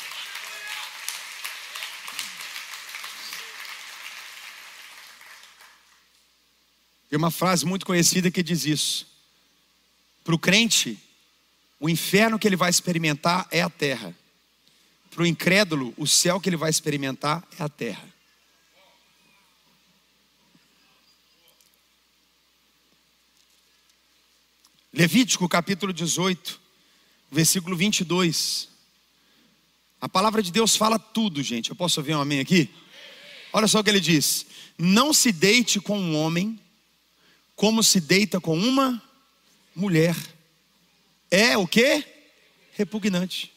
Tem 7.10 7.18
uma 7.18 7.30
frase 7.30 7.66
muito 7.66 7.86
conhecida 7.86 8.32
que 8.32 8.42
diz 8.42 8.66
isso: 8.66 9.06
para 10.24 10.34
o 10.34 10.40
crente, 10.40 10.98
o 11.78 11.90
inferno 11.90 12.40
que 12.40 12.48
ele 12.48 12.56
vai 12.56 12.70
experimentar 12.70 13.48
é 13.52 13.62
a 13.62 13.70
terra, 13.70 14.16
para 15.12 15.24
o 15.24 15.26
incrédulo, 15.26 15.94
o 15.98 16.08
céu 16.08 16.40
que 16.40 16.48
ele 16.48 16.58
vai 16.58 16.70
experimentar 16.70 17.46
é 17.60 17.64
a 17.64 17.70
terra. 17.70 18.15
Levítico 24.96 25.50
capítulo 25.50 25.92
18, 25.92 26.58
versículo 27.30 27.76
22. 27.76 28.70
A 30.00 30.08
palavra 30.08 30.42
de 30.42 30.54
Deus 30.54 30.78
fala 30.78 30.98
tudo, 30.98 31.44
gente. 31.44 31.70
Eu 31.70 31.76
posso 31.76 32.00
ouvir 32.00 32.16
um 32.16 32.22
amém 32.22 32.40
aqui? 32.40 32.70
Olha 33.52 33.68
só 33.68 33.82
o 33.82 33.84
que 33.84 33.90
ele 33.90 34.00
diz: 34.00 34.46
Não 34.78 35.14
se 35.14 35.34
deite 35.34 35.82
com 35.82 36.00
um 36.00 36.16
homem 36.16 36.58
como 37.58 37.84
se 37.84 38.00
deita 38.00 38.40
com 38.40 38.58
uma 38.58 39.04
mulher. 39.76 40.16
É 41.30 41.58
o 41.58 41.68
que? 41.68 42.02
Repugnante. 42.72 43.52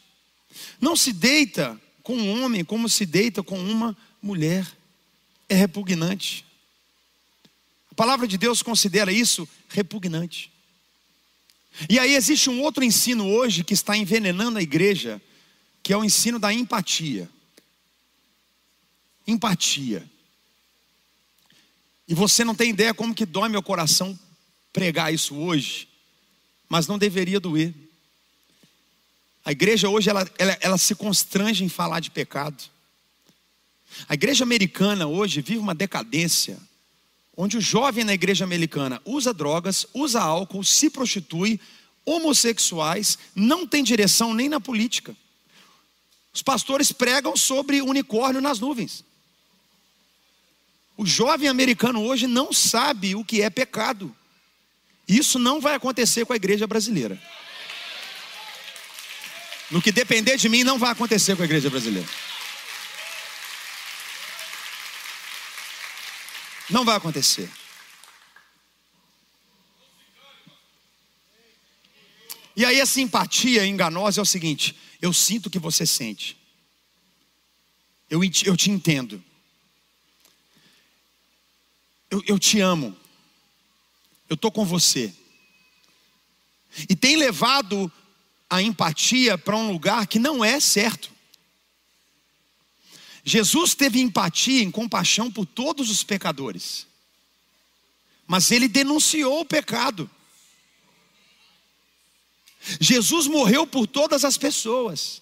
Não 0.81 0.93
se 0.93 1.13
deita 1.13 1.79
com 2.03 2.17
um 2.17 2.43
homem 2.43 2.65
como 2.65 2.89
se 2.89 3.05
deita 3.05 3.41
com 3.41 3.57
uma 3.57 3.95
mulher. 4.21 4.67
É 5.47 5.55
repugnante. 5.55 6.43
A 7.89 7.95
palavra 7.95 8.27
de 8.27 8.37
Deus 8.37 8.61
considera 8.61 9.09
isso 9.09 9.47
repugnante. 9.69 10.51
E 11.89 11.99
aí 11.99 12.15
existe 12.15 12.49
um 12.49 12.61
outro 12.61 12.83
ensino 12.83 13.27
hoje 13.27 13.63
que 13.63 13.73
está 13.73 13.95
envenenando 13.95 14.57
a 14.57 14.61
igreja, 14.61 15.21
que 15.83 15.93
é 15.93 15.97
o 15.97 16.03
ensino 16.03 16.39
da 16.39 16.53
empatia. 16.53 17.29
Empatia. 19.25 20.09
E 22.07 22.13
você 22.13 22.43
não 22.43 22.55
tem 22.55 22.71
ideia 22.71 22.93
como 22.93 23.13
que 23.13 23.25
dói 23.25 23.49
meu 23.49 23.61
coração 23.61 24.17
pregar 24.73 25.13
isso 25.13 25.35
hoje, 25.35 25.87
mas 26.67 26.87
não 26.87 26.97
deveria 26.97 27.39
doer. 27.39 27.73
A 29.45 29.51
igreja 29.51 29.89
hoje 29.89 30.09
ela, 30.09 30.29
ela, 30.37 30.57
ela 30.59 30.77
se 30.77 30.95
constrange 30.95 31.63
em 31.63 31.69
falar 31.69 31.99
de 31.99 32.11
pecado. 32.11 32.63
A 34.07 34.13
igreja 34.13 34.43
americana 34.43 35.07
hoje 35.07 35.41
vive 35.41 35.59
uma 35.59 35.73
decadência, 35.73 36.59
onde 37.41 37.55
o 37.57 37.61
jovem 37.61 38.03
na 38.03 38.13
igreja 38.13 38.43
americana 38.43 39.01
usa 39.05 39.33
drogas, 39.33 39.87
usa 39.93 40.19
álcool, 40.19 40.61
se 40.61 40.89
prostitui, 40.89 41.57
homossexuais, 42.03 43.17
não 43.33 43.65
tem 43.65 43.81
direção 43.81 44.33
nem 44.33 44.49
na 44.49 44.59
política. 44.59 45.15
Os 46.33 46.41
pastores 46.41 46.91
pregam 46.91 47.37
sobre 47.37 47.81
unicórnio 47.81 48.41
nas 48.41 48.59
nuvens. 48.59 49.05
O 50.97 51.05
jovem 51.05 51.47
americano 51.47 52.03
hoje 52.03 52.27
não 52.27 52.51
sabe 52.51 53.15
o 53.15 53.23
que 53.23 53.41
é 53.41 53.49
pecado. 53.49 54.13
Isso 55.07 55.39
não 55.39 55.61
vai 55.61 55.75
acontecer 55.75 56.25
com 56.25 56.33
a 56.33 56.35
igreja 56.35 56.67
brasileira. 56.67 57.17
No 59.71 59.81
que 59.81 59.93
depender 59.93 60.35
de 60.35 60.49
mim, 60.49 60.65
não 60.65 60.77
vai 60.77 60.91
acontecer 60.91 61.37
com 61.37 61.41
a 61.41 61.45
igreja 61.45 61.69
brasileira. 61.69 62.07
Não 66.69 66.85
vai 66.85 66.95
acontecer. 66.95 67.49
E 72.55 72.65
aí 72.65 72.81
a 72.81 72.85
simpatia 72.85 73.65
enganosa 73.65 74.19
é 74.19 74.23
o 74.23 74.25
seguinte: 74.25 74.75
eu 75.01 75.13
sinto 75.13 75.47
o 75.47 75.49
que 75.49 75.59
você 75.59 75.85
sente. 75.85 76.37
Eu, 78.09 78.21
eu 78.23 78.57
te 78.57 78.69
entendo. 78.69 79.23
Eu, 82.09 82.23
eu 82.27 82.39
te 82.39 82.59
amo. 82.59 82.97
Eu 84.27 84.33
estou 84.33 84.51
com 84.51 84.65
você. 84.65 85.13
E 86.89 86.95
tem 86.95 87.15
levado 87.15 87.91
a 88.49 88.61
empatia 88.61 89.37
para 89.37 89.55
um 89.55 89.71
lugar 89.71 90.07
que 90.07 90.19
não 90.19 90.43
é 90.43 90.59
certo. 90.59 91.11
Jesus 93.29 93.75
teve 93.75 93.99
empatia 93.99 94.63
e 94.63 94.71
compaixão 94.71 95.31
por 95.31 95.45
todos 95.45 95.91
os 95.91 96.01
pecadores, 96.01 96.87
mas 98.25 98.49
ele 98.49 98.67
denunciou 98.67 99.41
o 99.41 99.45
pecado. 99.45 100.09
Jesus 102.79 103.27
morreu 103.27 103.67
por 103.67 103.85
todas 103.85 104.25
as 104.25 104.35
pessoas, 104.35 105.21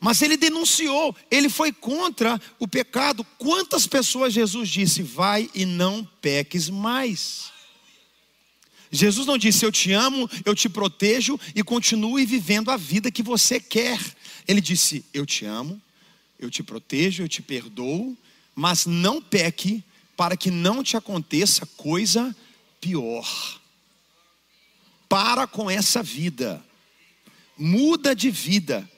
mas 0.00 0.22
ele 0.22 0.34
denunciou, 0.34 1.14
ele 1.30 1.50
foi 1.50 1.72
contra 1.72 2.40
o 2.58 2.66
pecado. 2.66 3.22
Quantas 3.36 3.86
pessoas 3.86 4.32
Jesus 4.32 4.70
disse: 4.70 5.02
Vai 5.02 5.50
e 5.54 5.66
não 5.66 6.02
peques 6.22 6.70
mais? 6.70 7.52
Jesus 8.90 9.26
não 9.26 9.36
disse: 9.36 9.66
Eu 9.66 9.70
te 9.70 9.92
amo, 9.92 10.28
eu 10.42 10.54
te 10.54 10.70
protejo 10.70 11.38
e 11.54 11.62
continue 11.62 12.24
vivendo 12.24 12.70
a 12.70 12.78
vida 12.78 13.10
que 13.10 13.22
você 13.22 13.60
quer. 13.60 14.00
Ele 14.48 14.60
disse: 14.60 15.04
Eu 15.12 15.26
te 15.26 15.44
amo, 15.44 15.80
eu 16.44 16.50
te 16.50 16.62
protejo, 16.62 17.22
eu 17.22 17.28
te 17.28 17.40
perdoo, 17.40 18.16
mas 18.54 18.84
não 18.84 19.22
peque 19.22 19.82
para 20.16 20.36
que 20.36 20.50
não 20.50 20.82
te 20.82 20.96
aconteça 20.96 21.64
coisa 21.76 22.34
pior. 22.80 23.60
Para 25.08 25.46
com 25.46 25.70
essa 25.70 26.02
vida, 26.02 26.64
muda 27.56 28.14
de 28.14 28.30
vida. 28.30 28.88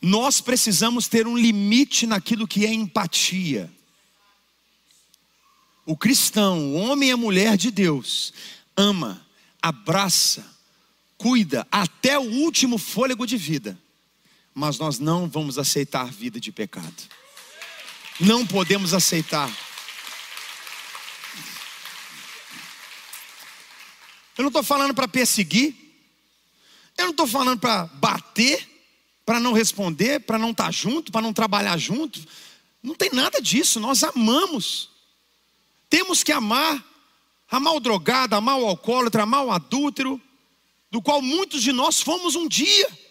Nós 0.00 0.40
precisamos 0.40 1.08
ter 1.08 1.26
um 1.26 1.36
limite 1.36 2.06
naquilo 2.06 2.48
que 2.48 2.64
é 2.64 2.72
empatia. 2.72 3.70
O 5.84 5.96
cristão, 5.96 6.72
o 6.72 6.74
homem 6.74 7.08
e 7.08 7.12
a 7.12 7.16
mulher 7.16 7.56
de 7.56 7.70
Deus, 7.70 8.32
ama, 8.76 9.26
abraça, 9.60 10.44
cuida 11.16 11.66
até 11.70 12.18
o 12.18 12.22
último 12.22 12.78
fôlego 12.78 13.26
de 13.26 13.36
vida, 13.36 13.78
mas 14.58 14.78
nós 14.78 14.98
não 14.98 15.28
vamos 15.28 15.56
aceitar 15.56 16.10
vida 16.10 16.40
de 16.40 16.50
pecado. 16.50 16.94
Não 18.18 18.44
podemos 18.44 18.92
aceitar. 18.92 19.48
Eu 24.36 24.42
não 24.42 24.48
estou 24.48 24.62
falando 24.62 24.94
para 24.94 25.06
perseguir, 25.06 25.74
eu 26.96 27.04
não 27.04 27.10
estou 27.12 27.26
falando 27.26 27.60
para 27.60 27.86
bater, 27.86 28.68
para 29.24 29.38
não 29.38 29.52
responder, 29.52 30.20
para 30.20 30.38
não 30.38 30.50
estar 30.50 30.64
tá 30.64 30.70
junto, 30.70 31.12
para 31.12 31.22
não 31.22 31.32
trabalhar 31.32 31.76
junto. 31.76 32.20
Não 32.82 32.94
tem 32.94 33.10
nada 33.12 33.40
disso, 33.40 33.78
nós 33.78 34.02
amamos. 34.02 34.90
Temos 35.88 36.22
que 36.22 36.32
amar 36.32 36.84
amar 37.50 37.74
o 37.74 37.80
drogado, 37.80 38.34
amar 38.34 38.58
o 38.58 38.66
alcoólatra, 38.66 39.22
amar 39.22 39.44
o 39.44 39.50
adúltero, 39.50 40.20
do 40.90 41.00
qual 41.00 41.22
muitos 41.22 41.62
de 41.62 41.72
nós 41.72 42.00
fomos 42.00 42.34
um 42.34 42.46
dia. 42.46 43.07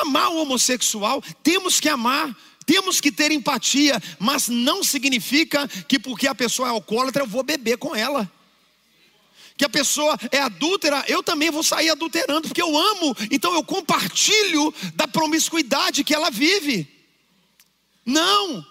Amar 0.00 0.30
o 0.30 0.42
homossexual, 0.42 1.22
temos 1.42 1.80
que 1.80 1.88
amar, 1.88 2.36
temos 2.66 3.00
que 3.00 3.10
ter 3.10 3.32
empatia, 3.32 4.00
mas 4.18 4.48
não 4.48 4.84
significa 4.84 5.66
que 5.66 5.98
porque 5.98 6.26
a 6.26 6.34
pessoa 6.34 6.68
é 6.68 6.70
alcoólatra 6.70 7.22
eu 7.22 7.26
vou 7.26 7.42
beber 7.42 7.78
com 7.78 7.96
ela. 7.96 8.30
Que 9.56 9.64
a 9.64 9.68
pessoa 9.68 10.16
é 10.30 10.40
adúltera, 10.40 11.04
eu 11.08 11.22
também 11.22 11.50
vou 11.50 11.62
sair 11.62 11.90
adulterando, 11.90 12.48
porque 12.48 12.62
eu 12.62 12.76
amo, 12.76 13.16
então 13.30 13.54
eu 13.54 13.64
compartilho 13.64 14.72
da 14.94 15.08
promiscuidade 15.08 16.04
que 16.04 16.14
ela 16.14 16.30
vive. 16.30 16.86
Não, 18.04 18.64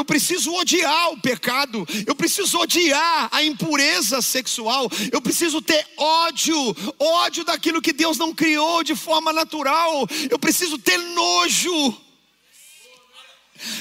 eu 0.00 0.04
preciso 0.04 0.54
odiar 0.54 1.12
o 1.12 1.20
pecado, 1.20 1.86
eu 2.06 2.14
preciso 2.14 2.58
odiar 2.58 3.28
a 3.30 3.44
impureza 3.44 4.22
sexual, 4.22 4.90
eu 5.12 5.20
preciso 5.20 5.60
ter 5.60 5.86
ódio, 5.98 6.56
ódio 6.98 7.44
daquilo 7.44 7.82
que 7.82 7.92
Deus 7.92 8.16
não 8.16 8.34
criou 8.34 8.82
de 8.82 8.96
forma 8.96 9.30
natural, 9.30 10.08
eu 10.30 10.38
preciso 10.38 10.78
ter 10.78 10.96
nojo. 10.96 12.09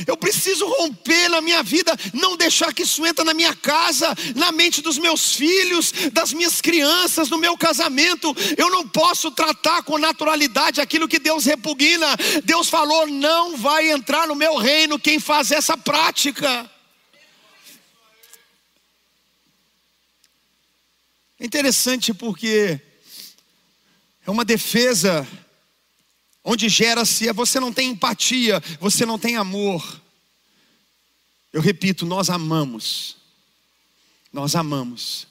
Eu 0.06 0.18
preciso 0.18 0.66
romper 0.68 1.30
na 1.30 1.42
minha 1.42 1.64
vida, 1.64 1.96
não 2.14 2.36
deixar 2.36 2.74
que 2.74 2.84
isso 2.84 3.06
entre 3.06 3.24
na 3.24 3.34
minha 3.34 3.56
casa, 3.56 4.14
na 4.36 4.52
mente 4.52 4.82
dos 4.82 4.98
meus 4.98 5.36
filhos, 5.36 5.92
das 6.12 6.34
minhas 6.34 6.62
crianças, 6.62 7.30
no 7.30 7.38
meu 7.38 7.58
casamento. 7.58 8.36
Eu 8.58 8.70
não 8.70 8.88
posso 8.88 9.32
tratar 9.32 9.84
com 9.84 9.98
naturalidade 9.98 10.82
aquilo 10.82 11.08
que 11.08 11.20
Deus 11.20 11.46
repugna. 11.46 12.08
Deus 12.44 12.70
falou: 12.70 13.08
não 13.08 13.58
vai 13.58 13.92
entrar 13.92 14.28
no 14.28 14.36
meu 14.36 14.58
reino 14.58 15.00
quem 15.00 15.20
faz 15.20 15.52
essa 15.52 15.78
prática. 15.78 16.70
É 21.40 21.46
interessante 21.46 22.14
porque 22.14 22.80
é 24.26 24.30
uma 24.30 24.44
defesa 24.44 25.26
onde 26.50 26.68
gera-se 26.68 27.28
é 27.28 27.34
você 27.34 27.60
não 27.60 27.72
tem 27.72 27.92
empatia, 27.92 28.60
você 28.80 29.06
não 29.06 29.20
tem 29.20 29.38
amor. 29.38 30.02
Eu 31.54 31.62
repito, 31.62 32.08
nós 32.08 32.28
amamos. 32.28 33.18
Nós 34.34 34.56
amamos. 34.56 35.28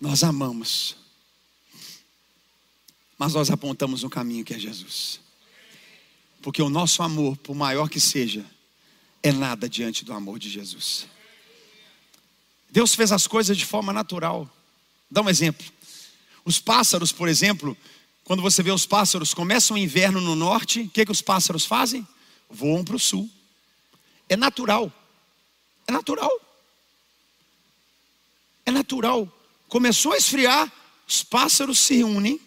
Nós 0.00 0.24
amamos. 0.24 0.96
Mas 3.18 3.34
nós 3.34 3.50
apontamos 3.50 4.04
um 4.04 4.08
caminho 4.08 4.42
que 4.42 4.54
é 4.54 4.58
Jesus. 4.58 5.20
Porque 6.40 6.62
o 6.62 6.70
nosso 6.70 7.02
amor, 7.02 7.36
por 7.36 7.54
maior 7.54 7.90
que 7.90 8.00
seja, 8.00 8.42
é 9.22 9.30
nada 9.30 9.68
diante 9.68 10.02
do 10.02 10.14
amor 10.14 10.38
de 10.38 10.48
Jesus. 10.48 11.06
Deus 12.70 12.94
fez 12.94 13.12
as 13.12 13.26
coisas 13.26 13.54
de 13.54 13.66
forma 13.66 13.92
natural. 13.92 14.50
Dá 15.10 15.20
um 15.20 15.28
exemplo. 15.28 15.66
Os 16.42 16.58
pássaros, 16.58 17.12
por 17.12 17.28
exemplo, 17.28 17.76
quando 18.28 18.42
você 18.42 18.62
vê 18.62 18.70
os 18.70 18.84
pássaros, 18.84 19.32
começa 19.32 19.72
o 19.72 19.78
inverno 19.78 20.20
no 20.20 20.36
norte, 20.36 20.80
o 20.80 20.88
que, 20.90 21.06
que 21.06 21.10
os 21.10 21.22
pássaros 21.22 21.64
fazem? 21.64 22.06
Voam 22.50 22.84
para 22.84 22.94
o 22.94 22.98
sul. 22.98 23.26
É 24.28 24.36
natural. 24.36 24.92
É 25.86 25.92
natural. 25.92 26.30
É 28.66 28.70
natural. 28.70 29.26
Começou 29.66 30.12
a 30.12 30.18
esfriar, 30.18 30.70
os 31.08 31.22
pássaros 31.22 31.78
se 31.78 31.96
reúnem, 31.96 32.38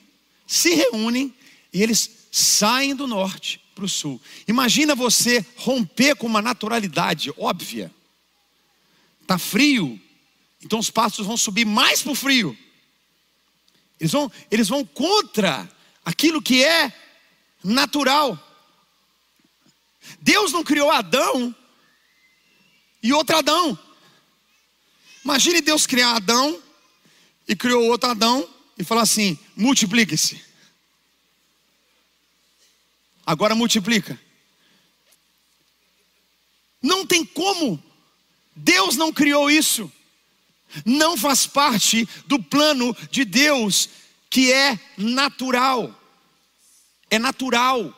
se 0.45 0.75
reúnem 0.75 1.33
e 1.73 1.81
eles 1.81 2.27
saem 2.31 2.95
do 2.95 3.07
norte 3.07 3.59
para 3.73 3.85
o 3.85 3.89
sul. 3.89 4.21
Imagina 4.47 4.93
você 4.93 5.43
romper 5.55 6.15
com 6.15 6.27
uma 6.27 6.43
naturalidade 6.43 7.33
óbvia. 7.35 7.91
Está 9.23 9.39
frio, 9.39 9.99
então 10.63 10.77
os 10.77 10.91
pássaros 10.91 11.25
vão 11.25 11.37
subir 11.37 11.65
mais 11.65 12.03
para 12.03 12.11
o 12.11 12.15
frio. 12.15 12.55
Eles 14.01 14.11
vão, 14.11 14.31
eles 14.49 14.67
vão 14.67 14.83
contra 14.83 15.69
aquilo 16.03 16.41
que 16.41 16.63
é 16.63 16.91
natural. 17.63 18.35
Deus 20.19 20.51
não 20.51 20.63
criou 20.63 20.89
Adão 20.89 21.55
e 23.03 23.13
outro 23.13 23.37
Adão. 23.37 23.77
Imagine 25.23 25.61
Deus 25.61 25.85
criar 25.85 26.15
Adão 26.15 26.59
e 27.47 27.55
criou 27.55 27.85
outro 27.91 28.09
Adão 28.09 28.49
e 28.75 28.83
falar 28.83 29.03
assim: 29.03 29.37
multiplique-se. 29.55 30.43
Agora 33.23 33.53
multiplica. 33.53 34.19
Não 36.81 37.05
tem 37.05 37.23
como. 37.23 37.81
Deus 38.55 38.95
não 38.97 39.13
criou 39.13 39.47
isso 39.47 39.91
não 40.85 41.17
faz 41.17 41.45
parte 41.45 42.07
do 42.27 42.41
plano 42.41 42.95
de 43.09 43.25
Deus 43.25 43.89
que 44.29 44.51
é 44.51 44.79
natural. 44.97 45.93
É 47.09 47.19
natural. 47.19 47.97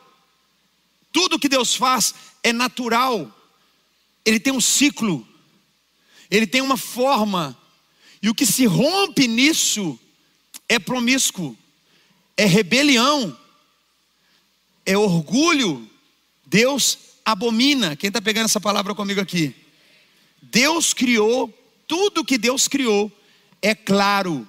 Tudo 1.12 1.38
que 1.38 1.48
Deus 1.48 1.74
faz 1.74 2.14
é 2.42 2.52
natural. 2.52 3.32
Ele 4.24 4.40
tem 4.40 4.52
um 4.52 4.60
ciclo. 4.60 5.26
Ele 6.30 6.46
tem 6.46 6.60
uma 6.60 6.76
forma. 6.76 7.56
E 8.20 8.28
o 8.28 8.34
que 8.34 8.46
se 8.46 8.66
rompe 8.66 9.28
nisso 9.28 9.98
é 10.68 10.78
promíscuo, 10.78 11.56
é 12.36 12.44
rebelião, 12.44 13.36
é 14.84 14.96
orgulho. 14.96 15.88
Deus 16.46 16.98
abomina. 17.24 17.94
Quem 17.96 18.08
está 18.08 18.20
pegando 18.20 18.46
essa 18.46 18.60
palavra 18.60 18.94
comigo 18.94 19.20
aqui? 19.20 19.54
Deus 20.42 20.92
criou, 20.92 21.52
tudo 21.86 22.24
que 22.24 22.38
Deus 22.38 22.68
criou 22.68 23.10
é 23.60 23.74
claro, 23.74 24.46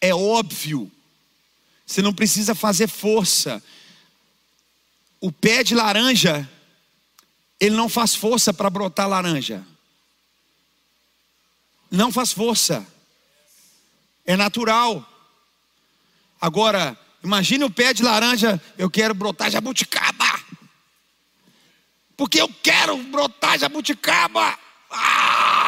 é 0.00 0.14
óbvio. 0.14 0.90
Você 1.86 2.02
não 2.02 2.12
precisa 2.12 2.54
fazer 2.54 2.88
força. 2.88 3.62
O 5.20 5.32
pé 5.32 5.64
de 5.64 5.74
laranja, 5.74 6.48
ele 7.58 7.74
não 7.74 7.88
faz 7.88 8.14
força 8.14 8.52
para 8.52 8.68
brotar 8.68 9.08
laranja. 9.08 9.64
Não 11.90 12.12
faz 12.12 12.32
força. 12.32 12.86
É 14.26 14.36
natural. 14.36 15.06
Agora, 16.40 16.98
imagine 17.22 17.64
o 17.64 17.70
pé 17.70 17.94
de 17.94 18.02
laranja, 18.02 18.60
eu 18.76 18.90
quero 18.90 19.14
brotar 19.14 19.50
jabuticaba. 19.50 20.44
Porque 22.16 22.40
eu 22.40 22.48
quero 22.62 22.96
brotar 23.04 23.58
jabuticaba. 23.58 24.58
Ah! 24.90 25.63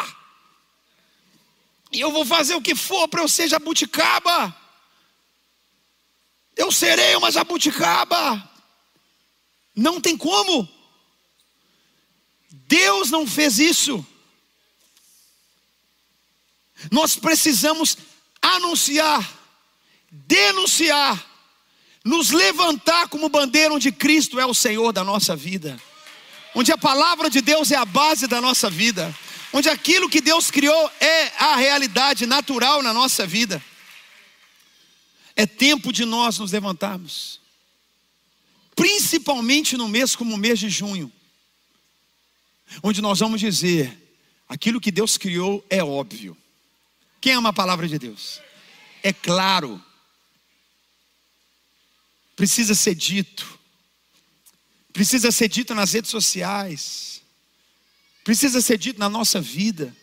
E 1.91 1.99
eu 1.99 2.11
vou 2.11 2.25
fazer 2.25 2.55
o 2.55 2.61
que 2.61 2.75
for 2.75 3.07
para 3.07 3.21
eu 3.21 3.27
ser 3.27 3.47
jabuticaba. 3.47 4.55
Eu 6.55 6.71
serei 6.71 7.15
uma 7.15 7.31
jabuticaba. 7.31 8.43
Não 9.75 10.01
tem 10.01 10.17
como. 10.17 10.67
Deus 12.49 13.09
não 13.09 13.25
fez 13.25 13.59
isso. 13.59 14.05
Nós 16.91 17.15
precisamos 17.15 17.97
anunciar, 18.41 19.27
denunciar, 20.11 21.25
nos 22.03 22.31
levantar 22.31 23.07
como 23.09 23.29
bandeira 23.29 23.73
onde 23.73 23.91
Cristo 23.91 24.39
é 24.39 24.45
o 24.45 24.53
Senhor 24.53 24.91
da 24.91 25.03
nossa 25.03 25.35
vida, 25.35 25.81
onde 26.53 26.71
a 26.71 26.77
palavra 26.77 27.29
de 27.29 27.41
Deus 27.41 27.71
é 27.71 27.75
a 27.75 27.85
base 27.85 28.27
da 28.27 28.39
nossa 28.39 28.69
vida, 28.69 29.13
onde 29.57 29.69
aquilo 29.69 30.07
que 30.07 30.21
Deus 30.21 30.51
criou 30.51 30.91
é 30.99 31.29
a 31.39 31.55
realidade 31.55 32.27
natural 32.27 32.83
na 32.83 32.93
nossa 32.93 33.25
vida. 33.25 33.63
É 35.35 35.47
tempo 35.47 35.91
de 35.91 36.05
nós 36.05 36.37
nos 36.37 36.51
levantarmos, 36.51 37.39
principalmente 38.75 39.75
no 39.75 39.87
mês 39.87 40.15
como 40.15 40.35
o 40.35 40.37
mês 40.37 40.59
de 40.59 40.69
junho, 40.69 41.11
onde 42.83 43.01
nós 43.01 43.19
vamos 43.19 43.39
dizer: 43.41 43.97
aquilo 44.47 44.79
que 44.79 44.91
Deus 44.91 45.17
criou 45.17 45.65
é 45.71 45.83
óbvio. 45.83 46.37
Quem 47.19 47.33
ama 47.33 47.49
a 47.49 47.53
palavra 47.53 47.87
de 47.87 47.97
Deus? 47.97 48.39
É 49.01 49.11
claro, 49.11 49.83
precisa 52.35 52.75
ser 52.75 52.93
dito, 52.93 53.59
precisa 54.93 55.31
ser 55.31 55.47
dito 55.47 55.73
nas 55.73 55.93
redes 55.93 56.11
sociais, 56.11 57.16
precisa 58.27 58.59
ser 58.59 58.77
dito 58.77 58.99
na 58.99 59.07
nossa 59.07 59.39
vida. 59.39 59.95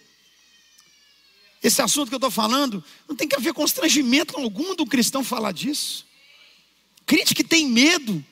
Esse 1.62 1.82
assunto 1.82 2.08
que 2.08 2.14
eu 2.14 2.16
estou 2.16 2.30
falando, 2.30 2.82
não 3.06 3.14
tem 3.14 3.28
que 3.28 3.36
haver 3.36 3.52
constrangimento 3.52 4.34
algum 4.38 4.74
do 4.74 4.86
cristão 4.86 5.22
falar 5.22 5.52
disso. 5.52 6.06
Crente 7.04 7.34
que 7.34 7.44
tem 7.44 7.68
medo, 7.68 8.24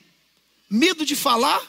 medo 0.71 1.05
de 1.05 1.15
falar, 1.15 1.61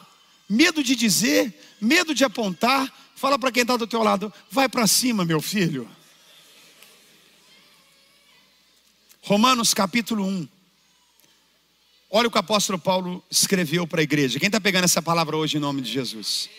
medo 0.47 0.81
de 0.81 0.95
dizer, 0.95 1.53
medo 1.81 2.15
de 2.15 2.23
apontar, 2.23 2.89
fala 3.13 3.37
para 3.37 3.51
quem 3.51 3.63
está 3.63 3.75
do 3.75 3.85
teu 3.85 4.01
lado, 4.01 4.33
vai 4.49 4.69
para 4.69 4.87
cima, 4.87 5.25
meu 5.25 5.41
filho. 5.41 5.85
Romanos 9.21 9.73
capítulo 9.73 10.25
1. 10.25 10.47
Olha 12.09 12.29
o 12.29 12.31
que 12.31 12.37
o 12.37 12.39
apóstolo 12.39 12.79
Paulo 12.79 13.21
escreveu 13.29 13.85
para 13.85 13.99
a 13.99 14.03
igreja. 14.03 14.39
Quem 14.39 14.47
está 14.47 14.61
pegando 14.61 14.85
essa 14.85 15.01
palavra 15.01 15.35
hoje 15.35 15.57
em 15.57 15.59
nome 15.59 15.81
de 15.81 15.91
Jesus? 15.91 16.49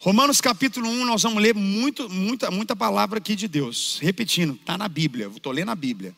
Romanos 0.00 0.40
capítulo 0.40 0.88
1, 0.88 1.04
nós 1.04 1.24
vamos 1.24 1.42
ler 1.42 1.56
muito, 1.56 2.08
muita, 2.08 2.52
muita 2.52 2.76
palavra 2.76 3.18
aqui 3.18 3.34
de 3.34 3.48
Deus. 3.48 3.98
Repetindo, 4.00 4.54
está 4.54 4.78
na 4.78 4.88
Bíblia, 4.88 5.26
estou 5.26 5.50
lendo 5.50 5.72
a 5.72 5.74
Bíblia. 5.74 6.14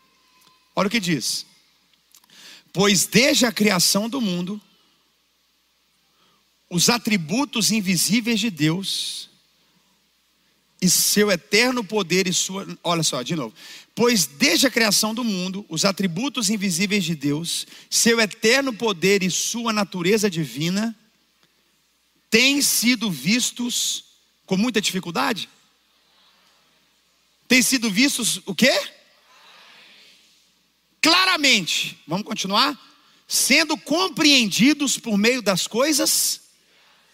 Olha 0.77 0.87
o 0.87 0.91
que 0.91 1.01
diz. 1.01 1.47
Pois 2.75 3.07
desde 3.07 3.47
a 3.47 3.53
criação 3.53 4.07
do 4.07 4.21
mundo, 4.21 4.61
os 6.69 6.91
atributos 6.91 7.71
invisíveis 7.71 8.39
de 8.39 8.51
Deus 8.51 9.31
e 10.81 10.89
seu 10.89 11.31
eterno 11.31 11.83
poder 11.83 12.27
e 12.27 12.35
sua. 12.35 12.67
Olha 12.85 13.03
só, 13.03 13.23
de 13.23 13.35
novo. 13.35 13.55
Pois 13.95 14.27
desde 14.27 14.67
a 14.67 14.71
criação 14.71 15.15
do 15.15 15.25
mundo, 15.25 15.65
os 15.71 15.87
atributos 15.87 16.51
invisíveis 16.51 17.03
de 17.03 17.15
Deus, 17.15 17.67
seu 17.89 18.21
eterno 18.21 18.75
poder 18.75 19.23
e 19.23 19.31
sua 19.31 19.73
natureza 19.73 20.29
divina 20.29 20.95
têm 22.31 22.63
sido 22.63 23.11
vistos 23.11 24.05
com 24.47 24.57
muita 24.57 24.81
dificuldade? 24.81 25.49
Têm 27.49 27.61
sido 27.61 27.91
vistos 27.91 28.41
o 28.47 28.55
quê? 28.55 28.73
Claramente. 31.03 31.99
Vamos 32.07 32.25
continuar? 32.25 32.79
Sendo 33.27 33.77
compreendidos 33.77 34.97
por 34.99 35.19
meio 35.19 35.43
das 35.43 35.67
coisas 35.67 36.43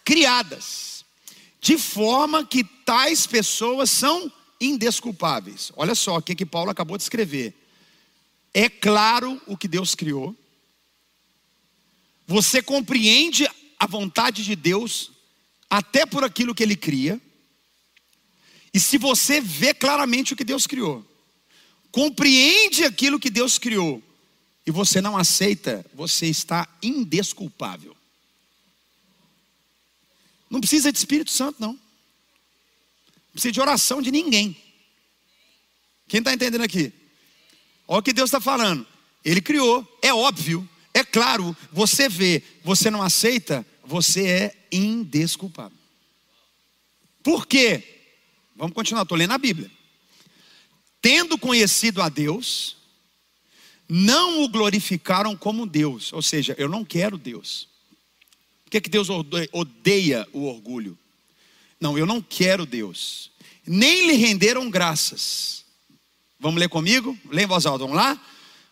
criadas, 0.04 1.04
de 1.60 1.76
forma 1.76 2.46
que 2.46 2.62
tais 2.62 3.26
pessoas 3.26 3.90
são 3.90 4.30
indesculpáveis. 4.60 5.72
Olha 5.76 5.94
só 5.94 6.16
o 6.16 6.22
que, 6.22 6.34
que 6.34 6.46
Paulo 6.46 6.70
acabou 6.70 6.96
de 6.96 7.02
escrever. 7.02 7.54
É 8.54 8.68
claro 8.68 9.40
o 9.46 9.56
que 9.56 9.68
Deus 9.68 9.94
criou. 9.94 10.34
Você 12.26 12.62
compreende 12.62 13.48
a 13.78 13.86
vontade 13.86 14.44
de 14.44 14.56
Deus, 14.56 15.10
até 15.68 16.06
por 16.06 16.24
aquilo 16.24 16.54
que 16.54 16.62
Ele 16.62 16.76
cria. 16.76 17.20
E 18.72 18.80
se 18.80 18.98
você 18.98 19.40
vê 19.40 19.72
claramente 19.74 20.32
o 20.32 20.36
que 20.36 20.44
Deus 20.44 20.66
criou, 20.66 21.04
compreende 21.90 22.84
aquilo 22.84 23.20
que 23.20 23.30
Deus 23.30 23.58
criou, 23.58 24.02
e 24.66 24.70
você 24.70 25.00
não 25.00 25.16
aceita, 25.16 25.84
você 25.94 26.26
está 26.26 26.68
indesculpável. 26.82 27.96
Não 30.50 30.60
precisa 30.60 30.90
de 30.90 30.98
Espírito 30.98 31.30
Santo, 31.30 31.60
não. 31.60 31.72
Não 31.72 31.80
precisa 33.32 33.52
de 33.52 33.60
oração 33.60 34.02
de 34.02 34.10
ninguém. 34.10 34.56
Quem 36.08 36.18
está 36.18 36.32
entendendo 36.32 36.62
aqui? 36.62 36.92
Olha 37.86 38.00
o 38.00 38.02
que 38.02 38.12
Deus 38.12 38.28
está 38.28 38.40
falando. 38.40 38.86
Ele 39.24 39.40
criou, 39.40 39.86
é 40.02 40.12
óbvio, 40.12 40.68
claro, 41.16 41.56
você 41.72 42.10
vê, 42.10 42.42
você 42.62 42.90
não 42.90 43.02
aceita, 43.02 43.64
você 43.82 44.28
é 44.28 44.54
indesculpável. 44.70 45.78
Por 47.22 47.46
quê? 47.46 48.02
Vamos 48.54 48.74
continuar, 48.74 49.04
estou 49.04 49.16
lendo 49.16 49.32
a 49.32 49.38
Bíblia. 49.38 49.70
Tendo 51.00 51.38
conhecido 51.38 52.02
a 52.02 52.10
Deus, 52.10 52.76
não 53.88 54.44
o 54.44 54.48
glorificaram 54.50 55.34
como 55.34 55.66
Deus, 55.66 56.12
ou 56.12 56.20
seja, 56.20 56.54
eu 56.58 56.68
não 56.68 56.84
quero 56.84 57.16
Deus. 57.16 57.66
Por 58.66 58.72
que, 58.72 58.82
que 58.82 58.90
Deus 58.90 59.08
odeia 59.52 60.28
o 60.34 60.44
orgulho? 60.44 60.98
Não, 61.80 61.96
eu 61.96 62.04
não 62.04 62.20
quero 62.20 62.66
Deus. 62.66 63.30
Nem 63.66 64.06
lhe 64.06 64.16
renderam 64.16 64.68
graças. 64.68 65.64
Vamos 66.38 66.60
ler 66.60 66.68
comigo? 66.68 67.16
Lê 67.30 67.44
em 67.44 67.46
voz 67.46 67.64
alta, 67.64 67.84
vamos 67.84 67.96
lá? 67.96 68.22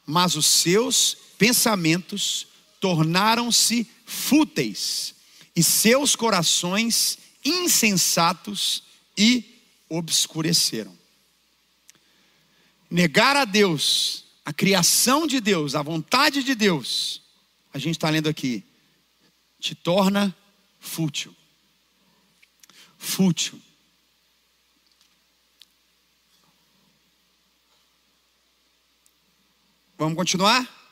Mas 0.05 0.37
os 0.37 0.45
seus 0.45 1.24
pensamentos 1.39 2.47
tornaram-se 2.81 3.87
fúteis 4.05 5.15
e 5.57 5.63
seus 5.63 6.15
corações 6.17 7.19
insensatos 7.45 8.83
e 9.17 9.61
obscureceram. 9.89 10.97
Negar 12.91 13.37
a 13.37 13.45
Deus, 13.45 14.25
a 14.45 14.53
criação 14.53 15.27
de 15.27 15.41
Deus, 15.41 15.75
a 15.75 15.83
vontade 15.83 16.43
de 16.43 16.55
Deus, 16.55 17.23
a 17.73 17.79
gente 17.79 17.97
está 17.97 18.09
lendo 18.11 18.29
aqui, 18.29 18.63
te 19.59 19.75
torna 19.75 20.35
fútil. 20.81 21.35
Fútil. 22.99 23.61
Vamos 29.97 30.17
continuar? 30.17 30.84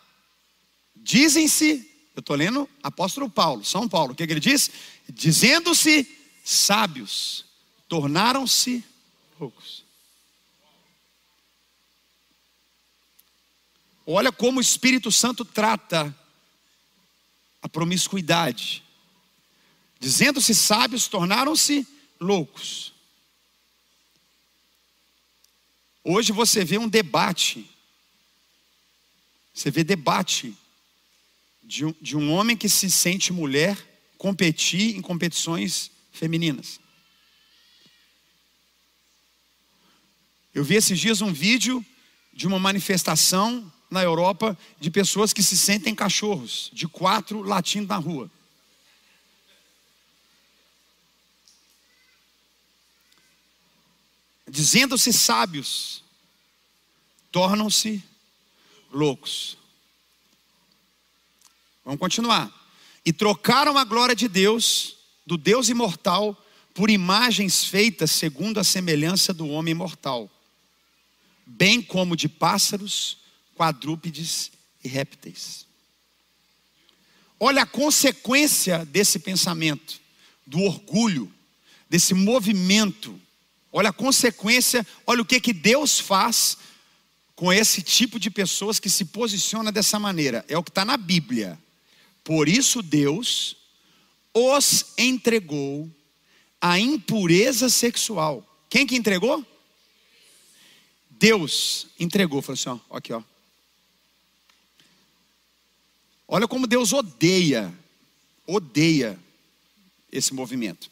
Dizem-se 1.02 1.88
eu 2.14 2.20
estou 2.20 2.36
lendo 2.36 2.68
apóstolo 2.82 3.28
Paulo, 3.28 3.64
São 3.64 3.88
Paulo. 3.88 4.12
O 4.12 4.14
que, 4.14 4.26
que 4.26 4.32
ele 4.32 4.40
diz? 4.40 4.70
Dizendo-se 5.08 6.06
sábios, 6.44 7.44
tornaram-se 7.88 8.84
loucos. 9.40 9.82
Olha 14.06 14.30
como 14.30 14.58
o 14.58 14.60
Espírito 14.62 15.10
Santo 15.10 15.44
trata 15.44 16.14
a 17.62 17.68
promiscuidade. 17.68 18.84
Dizendo-se 19.98 20.54
sábios, 20.54 21.08
tornaram-se 21.08 21.86
loucos. 22.20 22.92
Hoje 26.04 26.30
você 26.32 26.64
vê 26.64 26.76
um 26.76 26.88
debate. 26.88 27.68
Você 29.54 29.70
vê 29.70 29.82
debate 29.82 30.54
de 31.72 31.86
um, 31.86 31.94
de 32.02 32.16
um 32.18 32.30
homem 32.30 32.54
que 32.54 32.68
se 32.68 32.90
sente 32.90 33.32
mulher 33.32 33.78
competir 34.18 34.94
em 34.94 35.00
competições 35.00 35.90
femininas. 36.12 36.78
Eu 40.54 40.62
vi 40.62 40.74
esses 40.74 41.00
dias 41.00 41.22
um 41.22 41.32
vídeo 41.32 41.82
de 42.30 42.46
uma 42.46 42.58
manifestação 42.58 43.72
na 43.90 44.02
Europa 44.02 44.56
de 44.78 44.90
pessoas 44.90 45.32
que 45.32 45.42
se 45.42 45.56
sentem 45.56 45.94
cachorros, 45.94 46.70
de 46.74 46.86
quatro 46.86 47.40
latindo 47.40 47.86
na 47.86 47.96
rua. 47.96 48.30
Dizendo-se 54.46 55.10
sábios, 55.10 56.04
tornam-se 57.30 58.04
loucos. 58.90 59.61
Vamos 61.84 62.00
continuar. 62.00 62.50
E 63.04 63.12
trocaram 63.12 63.76
a 63.76 63.84
glória 63.84 64.14
de 64.14 64.28
Deus, 64.28 64.96
do 65.26 65.36
Deus 65.36 65.68
imortal, 65.68 66.38
por 66.74 66.90
imagens 66.90 67.64
feitas 67.64 68.10
segundo 68.10 68.58
a 68.58 68.64
semelhança 68.64 69.32
do 69.34 69.48
homem 69.48 69.74
mortal, 69.74 70.30
bem 71.44 71.82
como 71.82 72.16
de 72.16 72.28
pássaros, 72.28 73.18
quadrúpedes 73.54 74.50
e 74.82 74.88
répteis. 74.88 75.66
Olha 77.38 77.62
a 77.62 77.66
consequência 77.66 78.84
desse 78.86 79.18
pensamento, 79.18 80.00
do 80.46 80.60
orgulho, 80.60 81.32
desse 81.90 82.14
movimento. 82.14 83.20
Olha 83.72 83.90
a 83.90 83.92
consequência, 83.92 84.86
olha 85.06 85.22
o 85.22 85.24
que, 85.24 85.40
que 85.40 85.52
Deus 85.52 85.98
faz 85.98 86.56
com 87.34 87.52
esse 87.52 87.82
tipo 87.82 88.20
de 88.20 88.30
pessoas 88.30 88.78
que 88.78 88.88
se 88.88 89.06
posiciona 89.06 89.72
dessa 89.72 89.98
maneira. 89.98 90.44
É 90.48 90.56
o 90.56 90.62
que 90.62 90.70
está 90.70 90.84
na 90.84 90.96
Bíblia. 90.96 91.58
Por 92.24 92.48
isso 92.48 92.82
Deus 92.82 93.56
os 94.34 94.94
entregou 94.96 95.90
à 96.60 96.78
impureza 96.78 97.68
sexual. 97.68 98.46
Quem 98.70 98.86
que 98.86 98.96
entregou? 98.96 99.44
Deus 101.10 101.88
entregou. 101.98 102.40
Falou 102.40 102.54
assim: 102.54 102.68
ó, 102.68 102.96
aqui, 102.96 103.12
ó. 103.12 103.22
Olha 106.26 106.48
como 106.48 106.66
Deus 106.66 106.92
odeia, 106.92 107.72
odeia 108.46 109.18
esse 110.10 110.32
movimento. 110.32 110.90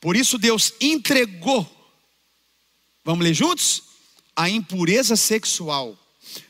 Por 0.00 0.16
isso 0.16 0.38
Deus 0.38 0.72
entregou, 0.80 1.68
vamos 3.04 3.22
ler 3.24 3.34
juntos? 3.34 3.82
A 4.34 4.48
impureza 4.48 5.14
sexual, 5.14 5.96